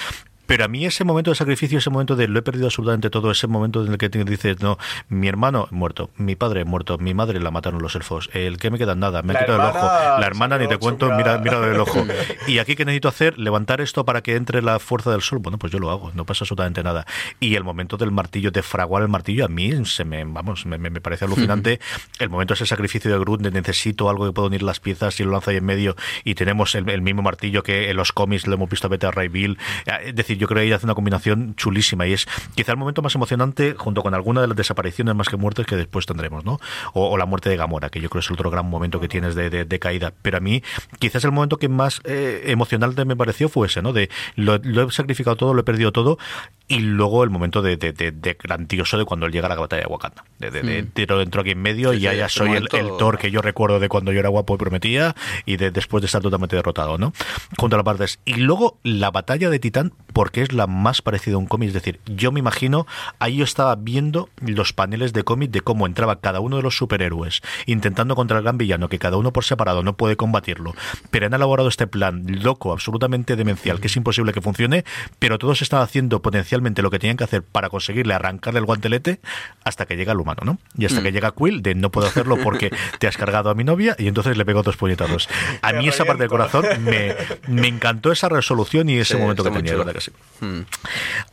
[0.46, 3.30] Pero a mí ese momento de sacrificio, ese momento de lo he perdido absolutamente todo,
[3.30, 4.78] ese momento en el que dices, no,
[5.08, 8.78] mi hermano muerto, mi padre muerto, mi madre la mataron los elfos, el que me
[8.78, 11.80] queda nada, me ha quitado el ojo, la hermana ni te cuento, mira, mira el
[11.80, 12.04] ojo.
[12.46, 15.58] Y aquí que necesito hacer, levantar esto para que entre la fuerza del sol, bueno,
[15.58, 17.06] pues yo lo hago, no pasa absolutamente nada.
[17.40, 20.78] Y el momento del martillo, de fraguar el martillo, a mí se me, vamos, me,
[20.78, 21.80] me parece alucinante.
[22.18, 25.24] El momento ese sacrificio de Groot, de necesito algo que puedo unir las piezas y
[25.24, 28.54] lo lanza ahí en medio y tenemos el, mismo martillo que en los cómics lo
[28.54, 29.58] hemos visto a Beta Ray Bill.
[30.04, 33.02] Es decir, yo creo que ella hace una combinación chulísima y es quizá el momento
[33.02, 36.60] más emocionante junto con alguna de las desapariciones más que muertes que después tendremos, ¿no?
[36.92, 39.78] O, la muerte de Gamora, que yo creo es otro gran momento que tienes de,
[39.78, 40.12] caída.
[40.22, 40.62] Pero a mí,
[40.98, 43.92] quizás el momento que más eh, emocional me pareció fue ese, ¿no?
[43.92, 46.18] De lo, he sacrificado todo, lo he perdido todo
[46.66, 49.88] y luego el momento de, de, grandioso de cuando él llega a la batalla de
[49.88, 50.24] Wakanda.
[50.38, 51.18] De, de, mm.
[51.18, 54.12] dentro aquí en medio y ya, ya soy el, Thor que yo recuerdo de cuando
[54.12, 55.14] yo era guapo y prometía
[55.44, 57.12] y de, después de estar totalmente derrotado, ¿no?
[57.58, 58.18] Junto a las partes.
[58.24, 59.92] Y luego la batalla de Titán,
[60.24, 61.68] porque es la más parecida a un cómic.
[61.68, 62.86] Es decir, yo me imagino,
[63.18, 66.78] ahí yo estaba viendo los paneles de cómic de cómo entraba cada uno de los
[66.78, 70.74] superhéroes intentando contra el gran villano, que cada uno por separado no puede combatirlo,
[71.10, 74.86] pero han elaborado este plan loco, absolutamente demencial, que es imposible que funcione,
[75.18, 79.20] pero todos están haciendo potencialmente lo que tenían que hacer para conseguirle arrancarle el guantelete
[79.62, 80.58] hasta que llega el humano, ¿no?
[80.78, 81.14] Y hasta que mm.
[81.14, 84.38] llega Quill de no puedo hacerlo porque te has cargado a mi novia y entonces
[84.38, 85.28] le pego dos puñetazos.
[85.60, 87.14] A mí esa parte del corazón me,
[87.46, 90.10] me encantó esa resolución y ese momento que tenía, ¿verdad que sí?
[90.40, 90.60] Mm.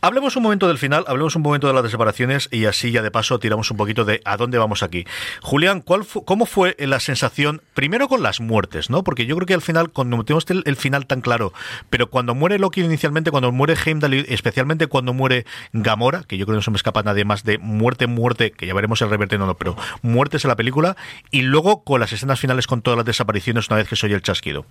[0.00, 3.10] Hablemos un momento del final, hablemos un momento de las separaciones y así ya de
[3.10, 5.04] paso tiramos un poquito de a dónde vamos aquí.
[5.42, 9.04] Julián, ¿cuál ¿cómo fue la sensación, primero con las muertes, ¿no?
[9.04, 11.52] Porque yo creo que al final, cuando tenemos el, final tan claro,
[11.90, 16.54] pero cuando muere Loki inicialmente, cuando muere Heimdall, especialmente cuando muere Gamora, que yo creo
[16.54, 19.38] que no se me escapa nadie más de muerte, muerte, que ya veremos el reverte
[19.38, 20.96] no, no, pero muertes en la película,
[21.30, 24.22] y luego con las escenas finales con todas las desapariciones una vez que soy el
[24.22, 24.64] chasquido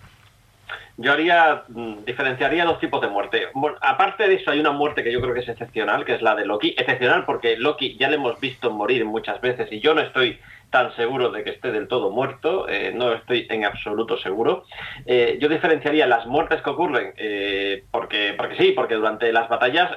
[1.01, 3.47] yo haría, mm, diferenciaría dos tipos de muerte.
[3.81, 6.35] Aparte de eso, hay una muerte que yo creo que es excepcional, que es la
[6.35, 6.75] de Loki.
[6.77, 10.39] Excepcional porque Loki ya le hemos visto morir muchas veces y yo no estoy
[10.71, 14.63] tan seguro de que esté del todo muerto, eh, no estoy en absoluto seguro.
[15.05, 19.91] Eh, yo diferenciaría las muertes que ocurren, eh, porque, porque sí, porque durante las batallas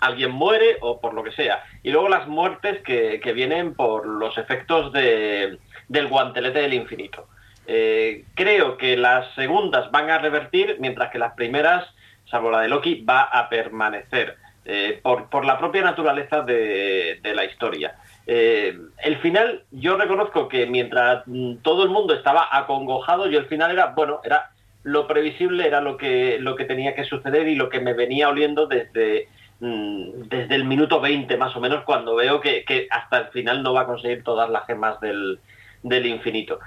[0.00, 4.04] alguien muere o por lo que sea, y luego las muertes que, que vienen por
[4.06, 7.28] los efectos de, del guantelete del infinito.
[7.66, 11.84] Eh, creo que las segundas van a revertir, mientras que las primeras,
[12.30, 17.96] salvo la de Loki, va a permanecer eh, por, la propia naturaleza de, la historia.
[18.26, 23.46] Eh, el final, yo reconozco que mientras mm, todo el mundo estaba acongojado, yo el
[23.46, 24.50] final era, bueno, era
[24.84, 28.28] lo previsible, era lo que, lo que tenía que suceder y lo que me venía
[28.28, 33.26] oliendo desde, mm, desde el minuto 20 más o menos, cuando veo que, hasta el
[33.28, 35.40] final no va a conseguir todas las gemas del,
[35.82, 36.60] del infinito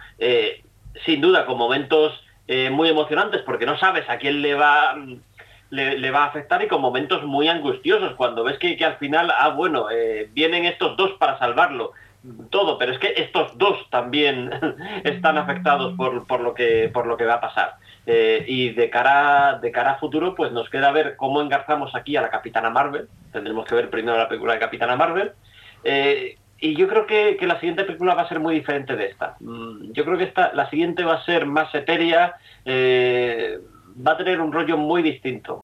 [1.05, 2.13] sin duda con momentos
[2.47, 4.95] eh, muy emocionantes porque no sabes a quién le va
[5.69, 9.49] le, va a afectar y con momentos muy angustiosos cuando ves que, al final ah
[9.49, 11.91] bueno eh, vienen estos dos para salvarlo
[12.49, 14.49] todo pero es que estos dos también
[15.03, 17.75] están afectados por, por, lo que por lo que va a pasar.
[18.05, 22.17] Eh, y de cara de cara a futuro pues nos queda ver cómo engarzamos aquí
[22.17, 23.07] a la Capitana Marvel.
[23.31, 25.33] Tendremos que ver primero la película de Capitana Marvel
[26.62, 29.38] y yo creo que, que, la siguiente película va a ser muy diferente de esta.
[29.39, 32.36] Mm, yo creo que esta, la siguiente va a ser más etérea,
[32.66, 33.60] eh,
[34.05, 35.64] va a tener un rollo muy distinto.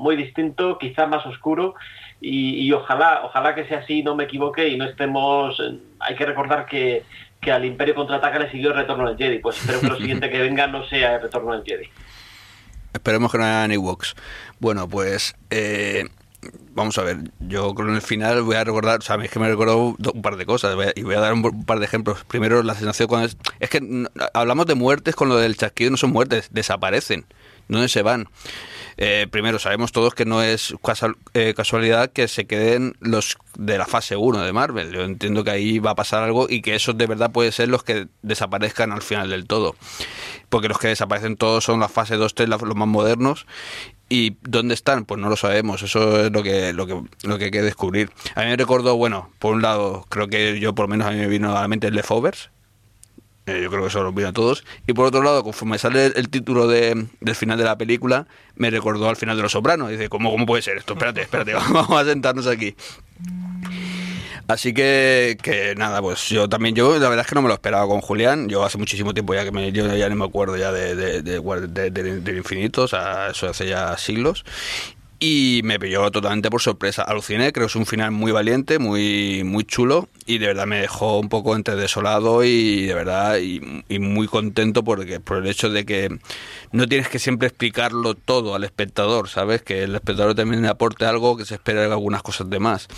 [0.00, 1.74] Muy distinto, quizá más oscuro,
[2.20, 5.62] y, y, ojalá, ojalá que sea así, no me equivoque y no estemos.
[6.00, 7.04] Hay que recordar que,
[7.40, 9.38] que al Imperio contraataca le siguió el retorno del Jedi.
[9.38, 11.88] Pues espero que lo siguiente que venga no sea el retorno del Jedi.
[12.92, 14.16] Esperemos que no haya ni Woks.
[14.58, 16.08] Bueno, pues eh,
[16.72, 17.18] vamos a ver.
[17.38, 20.22] Yo creo en el final voy a recordar, o sea, es que me recordó un
[20.22, 22.24] par de cosas y voy a dar un par de ejemplos.
[22.24, 23.80] Primero, la sensación cuando es, es que
[24.34, 27.26] hablamos de muertes con lo del chasquido, no son muertes, desaparecen.
[27.68, 28.28] ¿Dónde se van?
[29.02, 30.74] Eh, primero, sabemos todos que no es
[31.32, 34.92] eh, casualidad que se queden los de la fase 1 de Marvel.
[34.92, 37.70] Yo entiendo que ahí va a pasar algo y que esos de verdad pueden ser
[37.70, 39.74] los que desaparezcan al final del todo.
[40.50, 43.46] Porque los que desaparecen todos son la fase 2, 3, los más modernos.
[44.10, 45.06] ¿Y dónde están?
[45.06, 45.82] Pues no lo sabemos.
[45.82, 48.10] Eso es lo que, lo que, lo que hay que descubrir.
[48.34, 51.12] A mí me recordó, bueno, por un lado, creo que yo por lo menos a
[51.12, 52.50] mí me vino a la mente el Leftovers,
[53.62, 54.64] yo creo que eso lo a todos.
[54.86, 58.26] Y por otro lado, conforme sale el, título de, del final de la película,
[58.56, 59.90] me recordó al final de Los Sopranos.
[59.90, 60.94] Dice, ¿cómo, ¿cómo puede ser esto?
[60.94, 62.74] Espérate, espérate, vamos a sentarnos aquí.
[64.48, 67.54] Así que, que nada, pues yo también, yo la verdad es que no me lo
[67.54, 68.48] esperaba con Julián.
[68.48, 71.22] Yo hace muchísimo tiempo ya que me, yo ya no me acuerdo ya de, de,
[71.22, 74.44] de, de infinito, o sea, eso hace ya siglos
[75.22, 77.02] y me pilló totalmente por sorpresa.
[77.02, 80.80] Aluciné, creo que es un final muy valiente, muy, muy chulo y de verdad me
[80.80, 83.60] dejó un poco entre desolado y de verdad y,
[83.98, 86.18] muy contento porque, por el hecho de que
[86.72, 89.62] no tienes que siempre explicarlo todo al espectador, ¿sabes?
[89.62, 92.88] Que el espectador también aporte algo que se espera algunas cosas de más.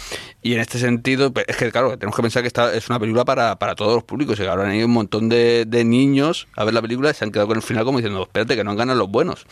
[0.42, 3.24] Y en este sentido, es que claro, tenemos que pensar que esta es una película
[3.24, 6.64] para, para todos los públicos y que habrán ido un montón de, de niños a
[6.64, 8.76] ver la película y se han quedado con el final como diciendo, espérate que no
[8.76, 9.44] ganan los buenos.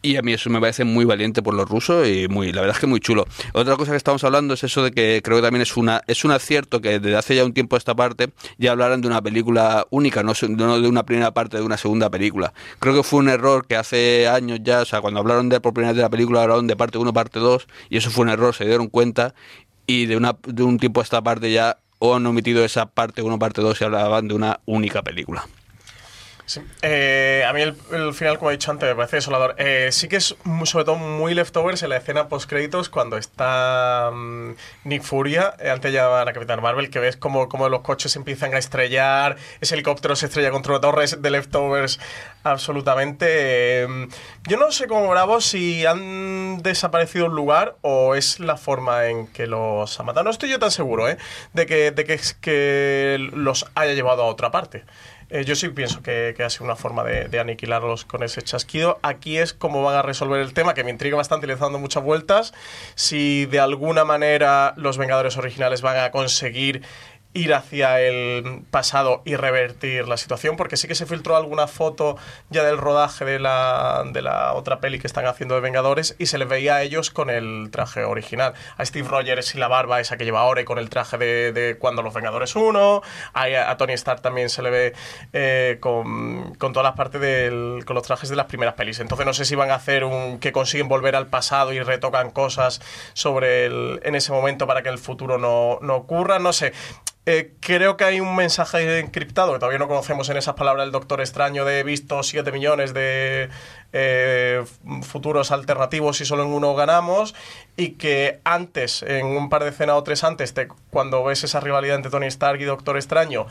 [0.00, 2.76] Y a mí eso me parece muy valiente por los rusos y muy, la verdad
[2.76, 3.26] es que muy chulo.
[3.52, 6.24] Otra cosa que estamos hablando es eso de que creo que también es una es
[6.24, 9.86] un acierto que desde hace ya un tiempo esta parte ya hablaran de una película
[9.90, 12.52] única, no, no de una primera parte de una segunda película.
[12.78, 15.74] Creo que fue un error que hace años ya, o sea, cuando hablaron de por
[15.74, 18.54] primera de la película hablaron de parte 1, parte 2 y eso fue un error,
[18.54, 19.34] se dieron cuenta
[19.86, 23.22] y de una de un tiempo a esta parte ya o han omitido esa parte
[23.22, 25.48] 1, parte 2 y hablaban de una única película.
[26.82, 27.74] Eh, a mí el,
[28.14, 29.54] final, como he dicho antes, me parece desolador.
[29.58, 34.52] Eh, sí que es sobre todo muy leftovers en la escena post-créditos cuando está mm,
[34.84, 38.54] Nick Furia, eh, antes llaman a Capitán Marvel, que ves como, como los coches empiezan
[38.54, 42.00] a estrellar, ese helicóptero se estrella contra una torre de leftovers
[42.44, 43.86] absolutamente.
[44.48, 49.26] yo no sé cómo Bravo si han desaparecido un lugar o es la forma en
[49.26, 50.24] que los ha matado.
[50.24, 54.50] No estoy yo tan seguro de, que, de que, que los haya llevado a otra
[54.50, 54.84] parte.
[55.30, 58.98] Eh, yo sí pienso que, ha sido una forma de, aniquilarlos con ese chasquido.
[59.02, 61.78] Aquí es cómo van a resolver el tema, que me intriga bastante y le dando
[61.78, 62.54] muchas vueltas.
[62.94, 66.82] Si de alguna manera los Vengadores originales van a conseguir
[67.38, 72.16] ir hacia el pasado y revertir la situación, porque sí que se filtró alguna foto
[72.50, 76.26] ya del rodaje de la, de la otra peli que están haciendo de Vengadores y
[76.26, 78.54] se les veía a ellos con el traje original.
[78.76, 81.76] A Steve Rogers y la barba esa que lleva ahora y con el traje de,
[81.78, 83.02] cuando los Vengadores 1,
[83.34, 84.92] a, a, Tony Stark también se le ve
[85.32, 88.98] eh, con, con, todas las partes del, con los trajes de las primeras pelis.
[88.98, 92.30] Entonces no sé si van a hacer un que consiguen volver al pasado y retocan
[92.30, 92.80] cosas
[93.12, 96.72] sobre el, en ese momento para que el futuro no, no ocurra, no sé.
[97.30, 100.92] Eh, creo que hay un mensaje encriptado que todavía no conocemos en esas palabras del
[100.92, 103.50] Doctor Extraño de visto 7 millones de
[103.92, 104.64] eh,
[105.02, 107.34] futuros alternativos y solo en uno ganamos
[107.76, 111.60] y que antes, en un par de escenas o tres antes, de cuando ves esa
[111.60, 113.46] rivalidad entre Tony Stark y Doctor Extraño,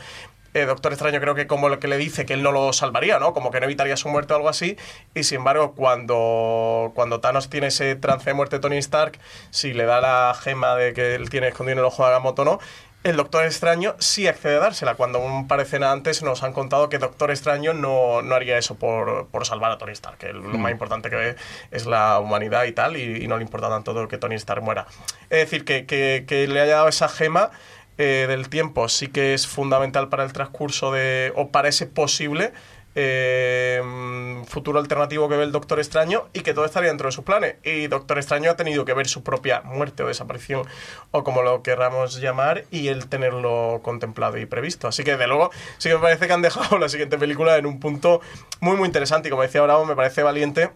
[0.54, 3.20] eh, Doctor Extraño creo que como lo que le dice que él no lo salvaría,
[3.20, 3.32] ¿no?
[3.32, 4.76] Como que no evitaría su muerte o algo así.
[5.14, 9.20] Y sin embargo, cuando, cuando Thanos tiene ese trance de muerte de Tony Stark,
[9.50, 12.44] si le da la gema de que él tiene escondido en el ojo de Agamotto,
[12.44, 12.58] ¿no?
[13.04, 16.88] El Doctor Extraño sí accede a dársela, cuando un par de antes nos han contado
[16.88, 20.60] que Doctor Extraño no, haría eso por, salvar a Tony Stark, que lo mm.
[20.60, 21.36] más importante que ve
[21.70, 24.86] es la humanidad y tal, y, no le importa tanto que Tony Stark muera.
[25.30, 27.50] Es decir, que, le haya dado esa gema
[27.98, 32.52] eh, del tiempo sí que es fundamental para el transcurso de, o parece posible,
[33.00, 37.24] eh, futuro alternativo que ve el Doctor Extraño y que todo estaría dentro de sus
[37.24, 37.54] planes.
[37.62, 40.66] Y Doctor Extraño ha tenido que ver su propia muerte o desaparición,
[41.12, 44.88] o como lo querramos llamar, y el tenerlo contemplado y previsto.
[44.88, 47.66] Así que, de luego, sí que me parece que han dejado la siguiente película en
[47.66, 48.20] un punto
[48.58, 49.28] muy, muy interesante.
[49.28, 50.70] Y como decía Bravo, me parece valiente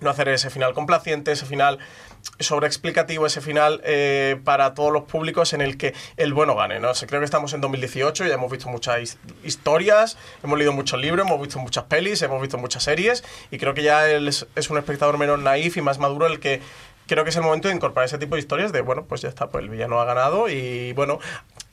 [0.00, 1.78] no hacer ese final complaciente, ese final
[2.38, 6.90] sobreexplicativo, ese final eh, para todos los públicos en el que el bueno gane, ¿no?
[6.90, 10.72] O sea, creo que estamos en 2018, ya hemos visto muchas his- historias, hemos leído
[10.72, 14.28] muchos libros, hemos visto muchas pelis, hemos visto muchas series y creo que ya él
[14.28, 16.60] es, es un espectador menos naif y más maduro el que
[17.06, 19.28] creo que es el momento de incorporar ese tipo de historias de, bueno, pues ya
[19.28, 21.18] está, pues el villano ha ganado y bueno,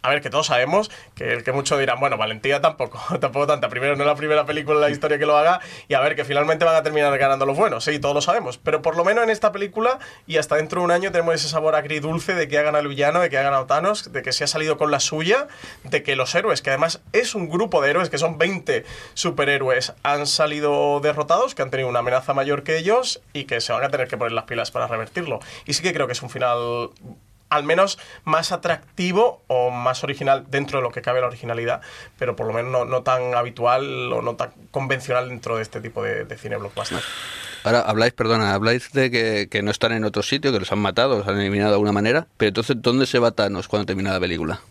[0.02, 3.70] a ver, que todos sabemos que el que muchos dirán, bueno, valentía tampoco, tampoco tanta.
[3.70, 6.16] Primero, no es la primera película en la historia que lo haga y a ver,
[6.16, 8.58] que finalmente van a terminar ganando los buenos, sí, todos lo sabemos.
[8.58, 11.50] Pero por lo menos en esta película y hasta dentro de un año tenemos ese
[11.50, 14.32] sabor agridulce de que ha ganado el villano, de que ha ganado Thanos, de que
[14.32, 15.48] se ha salido con la suya,
[15.84, 19.94] de que los héroes, que además es un grupo de héroes, que son 20 superhéroes,
[20.04, 23.84] han salido derrotados, que han tenido una amenaza mayor que ellos y que se van
[23.84, 25.40] a tener que poner las pilas para revertirlo.
[25.66, 26.92] Y sí que creo que es un final
[27.50, 31.82] al menos más atractivo o más original dentro de lo que cabe la originalidad,
[32.18, 36.04] pero por lo menos no, tan habitual o no tan convencional dentro de este tipo
[36.04, 37.00] de, de cine blockbuster.
[37.64, 40.80] Ahora habláis, perdona, habláis de que, que no están en otro sitio, que los han
[40.80, 44.14] matado, los han eliminado de alguna manera, pero entonces, ¿dónde se va Thanos cuando termina
[44.14, 44.62] la película?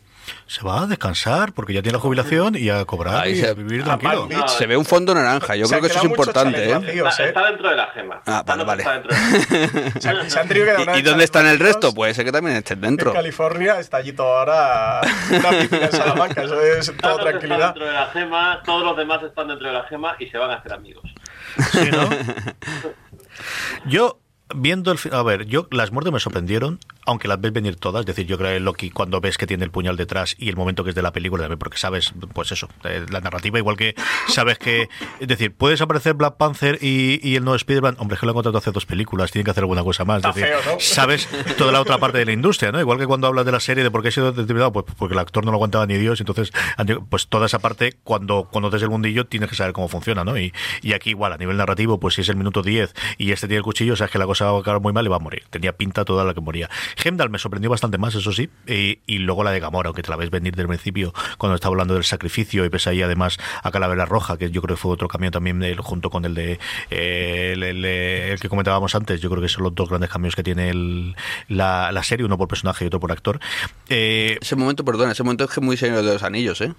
[0.48, 3.48] Se va a descansar porque ya tiene la jubilación y a cobrar Ahí y se-
[3.48, 4.28] a vivir tranquilo.
[4.46, 6.74] Se ve un fondo naranja, yo creo que eso es importante, ¿eh?
[6.78, 7.28] vacíos, Está, ¿eh?
[7.28, 8.22] está dentro de la gema.
[8.26, 8.84] Ah, vale, vale.
[10.00, 11.92] Se han, se han que ¿Y, y dónde están el resto?
[11.92, 13.10] Puede ser que también estén dentro.
[13.10, 17.74] En California está allí todo ahora una piscina en Salamanca, eso es toda tranquilidad.
[17.74, 20.52] dentro de la gema, todos los demás están dentro de la gema y se van
[20.52, 21.02] a hacer amigos.
[21.72, 22.08] Sí, ¿no?
[23.86, 24.18] Yo,
[24.54, 24.98] viendo el...
[25.12, 28.00] A ver, yo las muertes me sorprendieron, aunque las ves venir todas.
[28.00, 30.56] Es decir, yo creo que Loki, cuando ves que tiene el puñal detrás y el
[30.56, 33.76] momento que es de la película, también porque sabes, pues eso, eh, la narrativa, igual
[33.76, 33.94] que
[34.28, 34.88] sabes que...
[35.20, 38.30] Es decir, puedes aparecer Black Panther y, y el nuevo Spider-Man, hombre, es que lo
[38.30, 40.24] han contratado hace dos películas, tienen que hacer alguna cosa más.
[40.24, 40.80] Es decir, feo, ¿no?
[40.80, 42.80] sabes toda la otra parte de la industria, ¿no?
[42.80, 45.14] Igual que cuando hablas de la serie de por qué ha sido determinado, pues porque
[45.14, 46.52] el actor no lo aguantaba ni Dios, entonces,
[47.08, 50.36] pues toda esa parte, cuando conoces el mundillo, tienes que saber cómo funciona, ¿no?
[50.38, 50.52] Y,
[50.82, 53.58] y aquí igual, a nivel narrativo, pues si es el minuto 10 y este tiene
[53.58, 55.44] el cuchillo, sabes que la cosa va a acabar muy mal y va a morir.
[55.50, 56.68] Tenía pinta toda la que moría.
[57.04, 60.10] Heimdall me sorprendió bastante más, eso sí, y, y luego la de Gamora, aunque te
[60.10, 63.70] la ves venir del principio, cuando estaba hablando del sacrificio y ves ahí además a
[63.70, 66.58] Calavera Roja, que yo creo que fue otro cambio también eh, junto con el de
[66.90, 70.34] eh, el, el- el que comentábamos antes, yo creo que son los dos grandes cambios
[70.34, 71.14] que tiene el-
[71.48, 73.40] la, la serie, uno por personaje y otro por actor.
[73.88, 76.72] Eh, Ese momento, perdona, ese momento es que es muy señor de los anillos, ¿eh?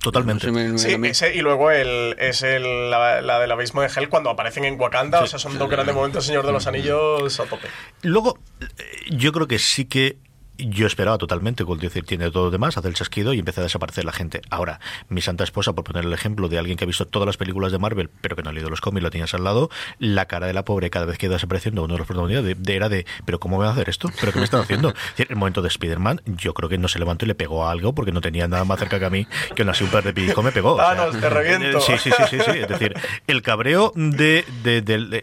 [0.00, 0.46] totalmente.
[0.46, 0.78] No se me- me-
[1.14, 4.64] Sí, ese, y luego el, es el, la, la del abismo de Hell cuando aparecen
[4.64, 5.22] en Wakanda.
[5.22, 7.68] o sea, son dos grandes momentos, Señor de los Anillos, a tope.
[8.02, 8.66] Luego, eh,
[9.10, 10.18] yo creo que sí que
[10.58, 13.64] yo esperaba totalmente, con decir, tiene todo lo demás, hace el chasquido y empieza a
[13.64, 14.42] desaparecer la gente.
[14.50, 17.36] Ahora, mi santa esposa, por poner el ejemplo de alguien que ha visto todas las
[17.36, 20.26] películas de Marvel, pero que no ha leído los cómics, lo tienes al lado, la
[20.26, 22.76] cara de la pobre cada vez que iba desapareciendo uno de los protagonistas de, de-
[22.76, 24.10] era de, pero ¿cómo me va a hacer esto?
[24.20, 24.92] ¿Pero qué me están haciendo?
[24.92, 27.70] Decir, el momento de Spider-Man, yo creo que no se levantó y le pegó a
[27.70, 30.42] algo porque no tenía nada más cerca que a mí que una super de pidico
[30.42, 30.74] me pegó.
[30.74, 31.80] o sea, Thanos, te reviento.
[31.80, 32.50] Sí, sí, sí, sí, sí.
[32.58, 32.94] Es decir,
[33.26, 34.44] el cabreo de,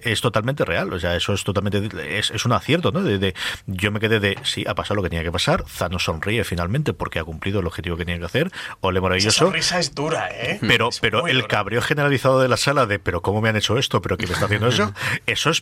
[0.03, 0.91] es totalmente real.
[0.93, 1.89] O sea, eso es totalmente.
[2.17, 3.01] Es, es un acierto, ¿no?
[3.03, 3.33] De, de-
[3.67, 4.37] yo me quedé de.
[4.43, 5.63] Sí, ha pasado lo que tenía que pasar.
[5.77, 8.51] Thanos sonríe finalmente porque ha cumplido el objetivo que tenía que hacer.
[8.81, 9.45] Ole Esa maravilloso.
[9.45, 10.59] sonrisa es dura, ¿eh?
[10.67, 11.47] Pero, Es pero el dura.
[11.47, 14.33] cabreo generalizado de la sala de pero cómo me han hecho esto, pero quién me
[14.33, 14.93] está haciendo eso,
[15.25, 15.61] eso es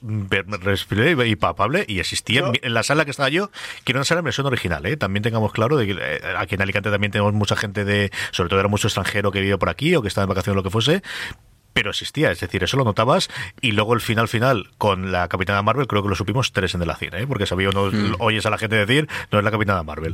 [0.61, 3.49] respirable y palpable y existía en Yo- mi- en la sala que estaba yo,
[3.84, 4.97] que era una sala en versión original, ¿eh?
[4.97, 8.49] también tengamos claro de que eh, aquí en Alicante también tenemos mucha gente de, sobre
[8.49, 10.64] todo era mucho extranjero que vive por aquí o que estaba en vacaciones o lo
[10.64, 11.01] que fuese,
[11.74, 13.30] pero existía, es decir, eso lo notabas
[13.61, 16.82] y luego el final final con la Capitana Marvel creo que lo supimos tres en
[16.82, 17.28] el cine, ¿eh?
[17.28, 20.13] porque sabía uno, oyes a la gente decir, no es la Capitana Marvel.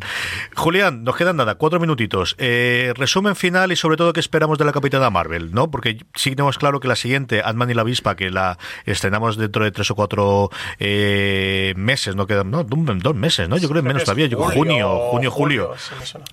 [0.55, 2.36] Julián, nos quedan nada, cuatro minutitos.
[2.38, 5.70] Eh, resumen final y sobre todo qué esperamos de la Capitana Marvel, ¿no?
[5.70, 9.64] Porque sí tenemos claro que la siguiente, Ant-Man y la Avispa, que la estrenamos dentro
[9.64, 10.49] de tres o cuatro
[10.80, 13.57] eh, meses, no quedan, no, dos meses, ¿no?
[13.57, 15.72] Yo creo que menos todavía, yo creo junio, junio, julio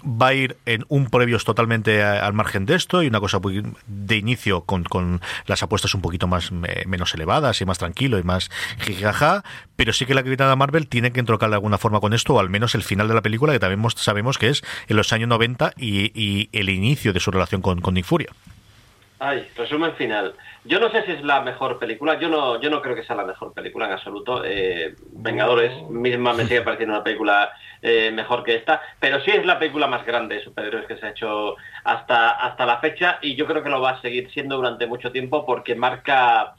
[0.05, 3.41] va a ir en un previos totalmente al margen de esto y una cosa
[3.87, 5.16] de inicio con, con
[5.47, 8.51] las apuestas un poquito más menos elevadas y más tranquilo y más
[8.81, 9.45] jijaja,
[9.77, 12.41] pero sí que la Capitana Marvel tiene que entrocar de alguna forma con esto, o
[12.41, 15.13] al menos el final de la película, que también mos- sabemos que es en los
[15.13, 18.29] años 90 y, y el inicio de su relación con, con Nick Furia.
[19.19, 20.35] Ay, resumen final.
[20.67, 23.17] Yo no sé si es la mejor película, yo no, yo no creo que sea
[23.17, 24.43] la mejor película en absoluto.
[24.45, 27.53] Eh, Vengadores misma me sigue pareciendo una película
[27.83, 31.07] eh, mejor que esta, pero sí es la película más grande de superhéroes que se
[31.07, 34.57] ha hecho hasta, hasta la fecha y yo creo que lo va a seguir siendo
[34.57, 36.55] durante mucho tiempo porque marca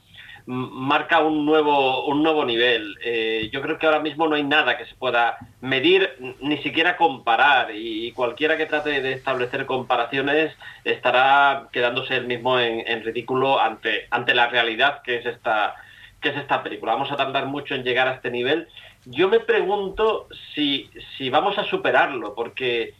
[0.48, 2.98] marca un nuevo un nuevo nivel.
[3.04, 6.10] Eh, yo creo que ahora mismo no hay nada que se pueda medir,
[6.42, 12.88] ni siquiera comparar, y, cualquiera que trate de establecer comparaciones estará quedándose el mismo en,
[12.88, 15.76] en ridículo ante, ante la realidad que es esta
[16.22, 16.94] que es esta película.
[16.94, 18.68] Vamos a tardar mucho en llegar a este nivel.
[19.06, 22.94] Yo me pregunto si, si vamos a superarlo, porque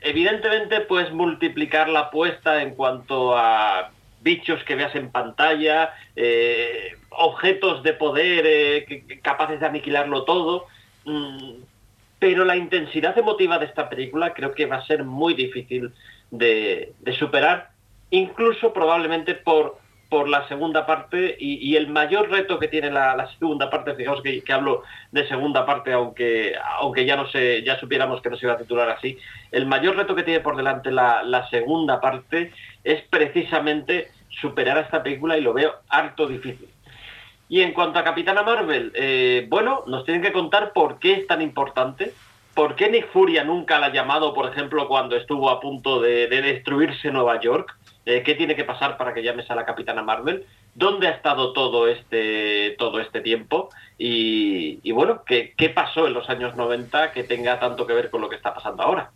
[0.00, 3.92] evidentemente puedes multiplicar la apuesta en cuanto a
[4.22, 10.66] bichos que veas en pantalla, eh, objetos de poder eh, capaces de aniquilarlo todo.
[11.04, 11.62] Mm,
[12.18, 15.92] pero la intensidad emotiva de esta película creo que va a ser muy difícil
[16.30, 17.70] de, superar,
[18.10, 19.78] incluso probablemente por,
[20.12, 24.42] por la segunda parte y, el mayor reto que tiene la, segunda parte, fijaos que,
[24.52, 28.52] hablo de segunda parte, aunque, aunque ya no sé, ya supiéramos que no se iba
[28.52, 29.16] a titular así,
[29.50, 32.52] el mayor reto que tiene por delante la, segunda parte
[32.84, 36.68] es precisamente superar a esta película y lo veo harto difícil.
[37.48, 41.26] Y en cuanto a Capitana Marvel, eh, bueno, nos tienen que contar por qué es
[41.26, 42.12] tan importante,
[42.52, 46.28] por qué Nick Furia nunca la ha llamado, por ejemplo, cuando estuvo a punto de,
[46.28, 47.74] destruirse Nueva York,
[48.06, 51.52] eh, qué tiene que pasar para que llames a la Capitana Marvel, dónde ha estado
[51.52, 57.24] todo este, todo este tiempo y, bueno, ¿qué, qué pasó en los años 90 que
[57.24, 59.10] tenga tanto que ver con lo que está pasando ahora.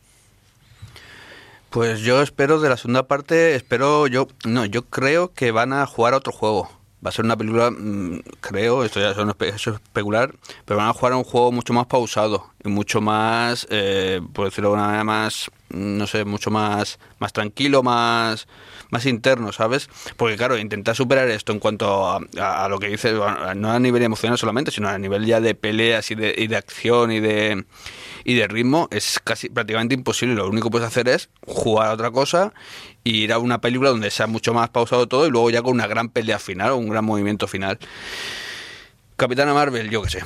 [1.70, 5.84] Pues yo espero de la segunda parte, espero yo, no, yo creo que van a
[5.86, 6.70] jugar a otro juego.
[7.04, 10.32] Va a ser una película, mm, creo, esto ya es especular,
[10.64, 14.46] pero van a jugar a un juego mucho más pausado y mucho más, eh, por
[14.46, 18.46] decirlo de una manera más, no sé, mucho más, más tranquilo, más,
[18.90, 19.88] más interno, ¿sabes?
[20.16, 23.12] Porque claro, intentar superar esto en cuanto a, lo que dice,
[23.56, 26.56] no a nivel emocional solamente, sino a nivel ya de peleas y de, y de
[26.56, 27.64] acción y de
[28.24, 30.34] y de ritmo es casi prácticamente imposible.
[30.34, 32.52] Lo único que puedes hacer es jugar a otra cosa
[33.04, 35.74] y ir a una película donde sea mucho más pausado todo y luego ya con
[35.74, 37.78] una gran pelea final o un gran movimiento final.
[39.16, 40.22] Capitana Marvel, yo qué sé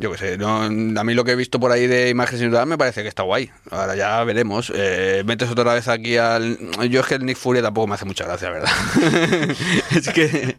[0.00, 0.68] yo qué sé, no, a
[1.04, 3.50] mí lo que he visto por ahí de imágenes sin me parece que está guay.
[3.70, 4.72] Ahora ya veremos.
[4.74, 6.58] Eh, metes otra vez aquí al.
[6.88, 8.70] Yo es que el Nick Fury tampoco me hace mucha gracia, ¿verdad?
[9.94, 10.56] es que.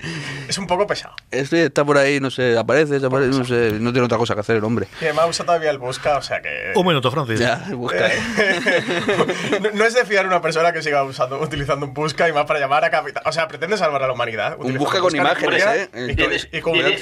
[0.48, 1.16] Es un poco pesado.
[1.32, 4.58] está por ahí, no sé, aparece, desaparece, no sé, no tiene otra cosa que hacer
[4.58, 4.88] el hombre.
[5.02, 6.74] Y además usa todavía el busca, o sea que.
[6.76, 7.40] Un minuto, Francis.
[7.40, 7.98] Ya, el busca.
[9.74, 12.60] no, es de fiar una persona que siga usando, utilizando un busca y más para
[12.60, 13.24] llamar a capitán.
[13.26, 14.58] O sea, pretende salvar a la humanidad.
[14.60, 15.90] Un busca con imágenes, ¿eh?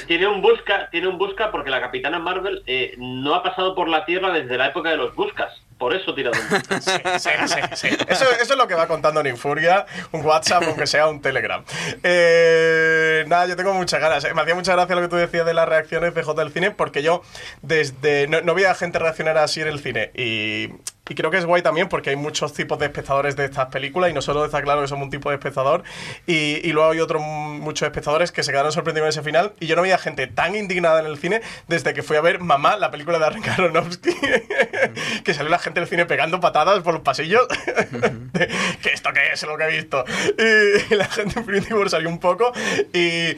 [0.06, 3.88] tiene, un busca, tiene un busca porque la capitana Marvel eh, no ha pasado por
[3.88, 5.52] la Tierra desde la época de los Buscas.
[5.78, 6.30] Por eso tira
[6.80, 7.30] sí, sí,
[7.74, 11.22] sí, Eso, eso, es lo que va contando en Infuria, un WhatsApp, aunque sea un
[11.22, 11.64] Telegram.
[12.02, 14.22] Eh, nada, yo tengo muchas ganas.
[14.24, 14.34] Eh.
[14.34, 16.70] Me hacía mucha gracia lo que tú decías de las reacciones de J del cine,
[16.70, 17.22] porque yo
[17.62, 20.10] desde no, no veía gente reaccionar así en el cine.
[20.14, 20.68] Y
[21.10, 24.12] y creo que es guay también porque hay muchos tipos de espectadores de estas películas
[24.12, 25.82] y nosotros está claro que somos un tipo de espectador.
[26.24, 29.52] Y, luego hay otros muchos espectadores que se quedaron sorprendidos en ese final.
[29.58, 32.38] Y yo no veía gente tan indignada en el cine desde que fui a ver
[32.38, 34.14] Mamá, la película de Darren Aronofsky,
[35.24, 37.44] que salió la gente del cine pegando patadas por los pasillos.
[38.80, 40.04] ¿Qué esto qué es lo que he visto?
[40.38, 42.52] Y, la gente en salió un poco.
[42.94, 43.34] Y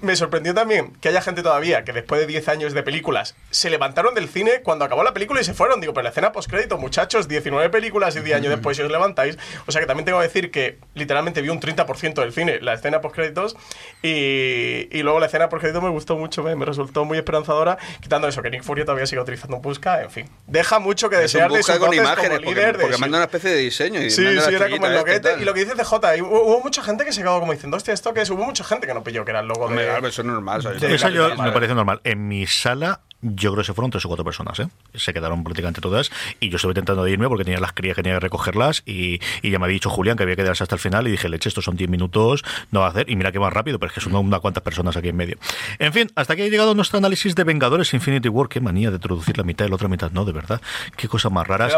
[0.00, 3.68] me sorprendió también que haya gente todavía que después de 10 años de películas se
[3.68, 5.80] levantaron del cine cuando acabó la película y se fueron.
[5.80, 9.38] Digo, pero la escena post-crédito, muchachos 19 películas y 10 años después si os levantáis.
[9.66, 12.74] O sea que también tengo que decir que literalmente vi un 30% del cine, la
[12.74, 13.56] escena post-créditos,
[14.02, 18.42] y, y, luego la escena post-créditos me gustó mucho, me, resultó muy esperanzadora, quitando eso,
[18.42, 20.28] que Nick Fury todavía sigue utilizando un busca, en fin.
[20.46, 24.02] Deja mucho que desear de con imágenes, porque, porque manda una especie de diseño.
[24.02, 25.36] Y sí, sí, era como el loquete.
[25.40, 28.12] Y lo que dice CJ, hubo, mucha gente que se quedó como diciendo, hostia, ¿esto
[28.12, 28.30] que es?
[28.30, 29.98] Hubo mucha gente que no pilló que era el logo de...
[30.08, 30.60] eso es normal.
[30.60, 32.00] Eso me parece normal.
[32.04, 34.68] En mi sala yo creo que se fueron tres o cuatro personas, ¿eh?
[34.94, 38.16] Se quedaron prácticamente todas y yo estuve intentando irme porque tenía las crías que tenía
[38.16, 41.08] que recogerlas y, ya me había dicho Julián que había que quedarse hasta el final
[41.08, 43.52] y dije, leche, estos son 10 minutos, no va a hacer y mira que van
[43.52, 45.38] rápido, pero es que son unas cuantas personas aquí en medio.
[45.78, 48.48] En fin, hasta aquí ha llegado nuestro análisis de Vengadores Infinity War.
[48.48, 50.60] Qué manía de traducir la mitad y la otra mitad, no, de verdad.
[50.96, 51.72] Qué cosas más raras.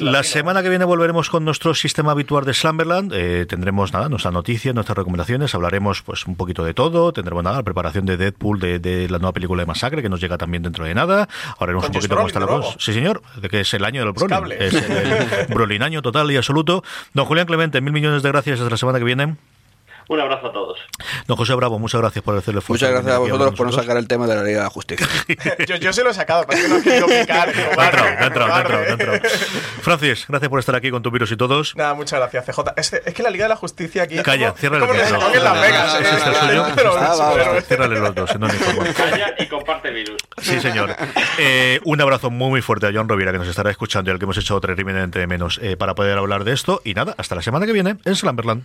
[0.00, 3.12] la, semana que viene volveremos con nuestro sistema habitual de Slumberland.
[3.14, 5.54] Eh, tendremos nada, nuestras noticias, nuestras recomendaciones.
[5.54, 7.12] Hablaremos pues un poquito de todo.
[7.12, 10.20] Tendremos nada, la preparación de Deadpool, de, de la nueva película de Masacre que nos
[10.20, 11.28] llega también dentro de nada.
[11.58, 12.76] Ahora un poquito cómo está la cosa.
[12.78, 14.52] Sí, señor, de que es el año del Brolin.
[14.58, 16.82] Es el Brolin total y absoluto.
[17.14, 19.36] Don Julián Clemente, mil millones de gracias hasta la semana que viene.
[20.10, 20.76] Un abrazo a todos.
[21.28, 22.84] Don José Bravo, muchas gracias por hacerle esfuerzo.
[22.84, 25.06] Muchas gracias a vosotros por no sacar el tema de la Liga de la Justicia.
[25.68, 27.54] yo, yo se lo he sacado, pero es que no quiero picar.
[28.18, 29.12] dentro, dentro,
[29.82, 31.76] Francis, gracias por estar aquí con tu virus y todos.
[31.76, 32.60] Nada, muchas gracias, CJ.
[32.76, 34.16] Es, es que la Liga de la Justicia aquí.
[34.16, 35.32] Calla, cierra el micro.
[35.32, 36.00] en Las Vegas.
[36.00, 37.60] ¿Es este el suyo?
[37.68, 38.30] Ciérrale los dos.
[38.96, 40.16] Calla y comparte virus.
[40.38, 40.96] Sí, señor.
[41.38, 44.18] Eh, un abrazo muy, muy fuerte a John Rovira, que nos estará escuchando y al
[44.18, 46.82] que hemos hecho terriblemente de menos eh, para poder hablar de esto.
[46.84, 48.64] Y nada, hasta la semana que viene en Slamberland.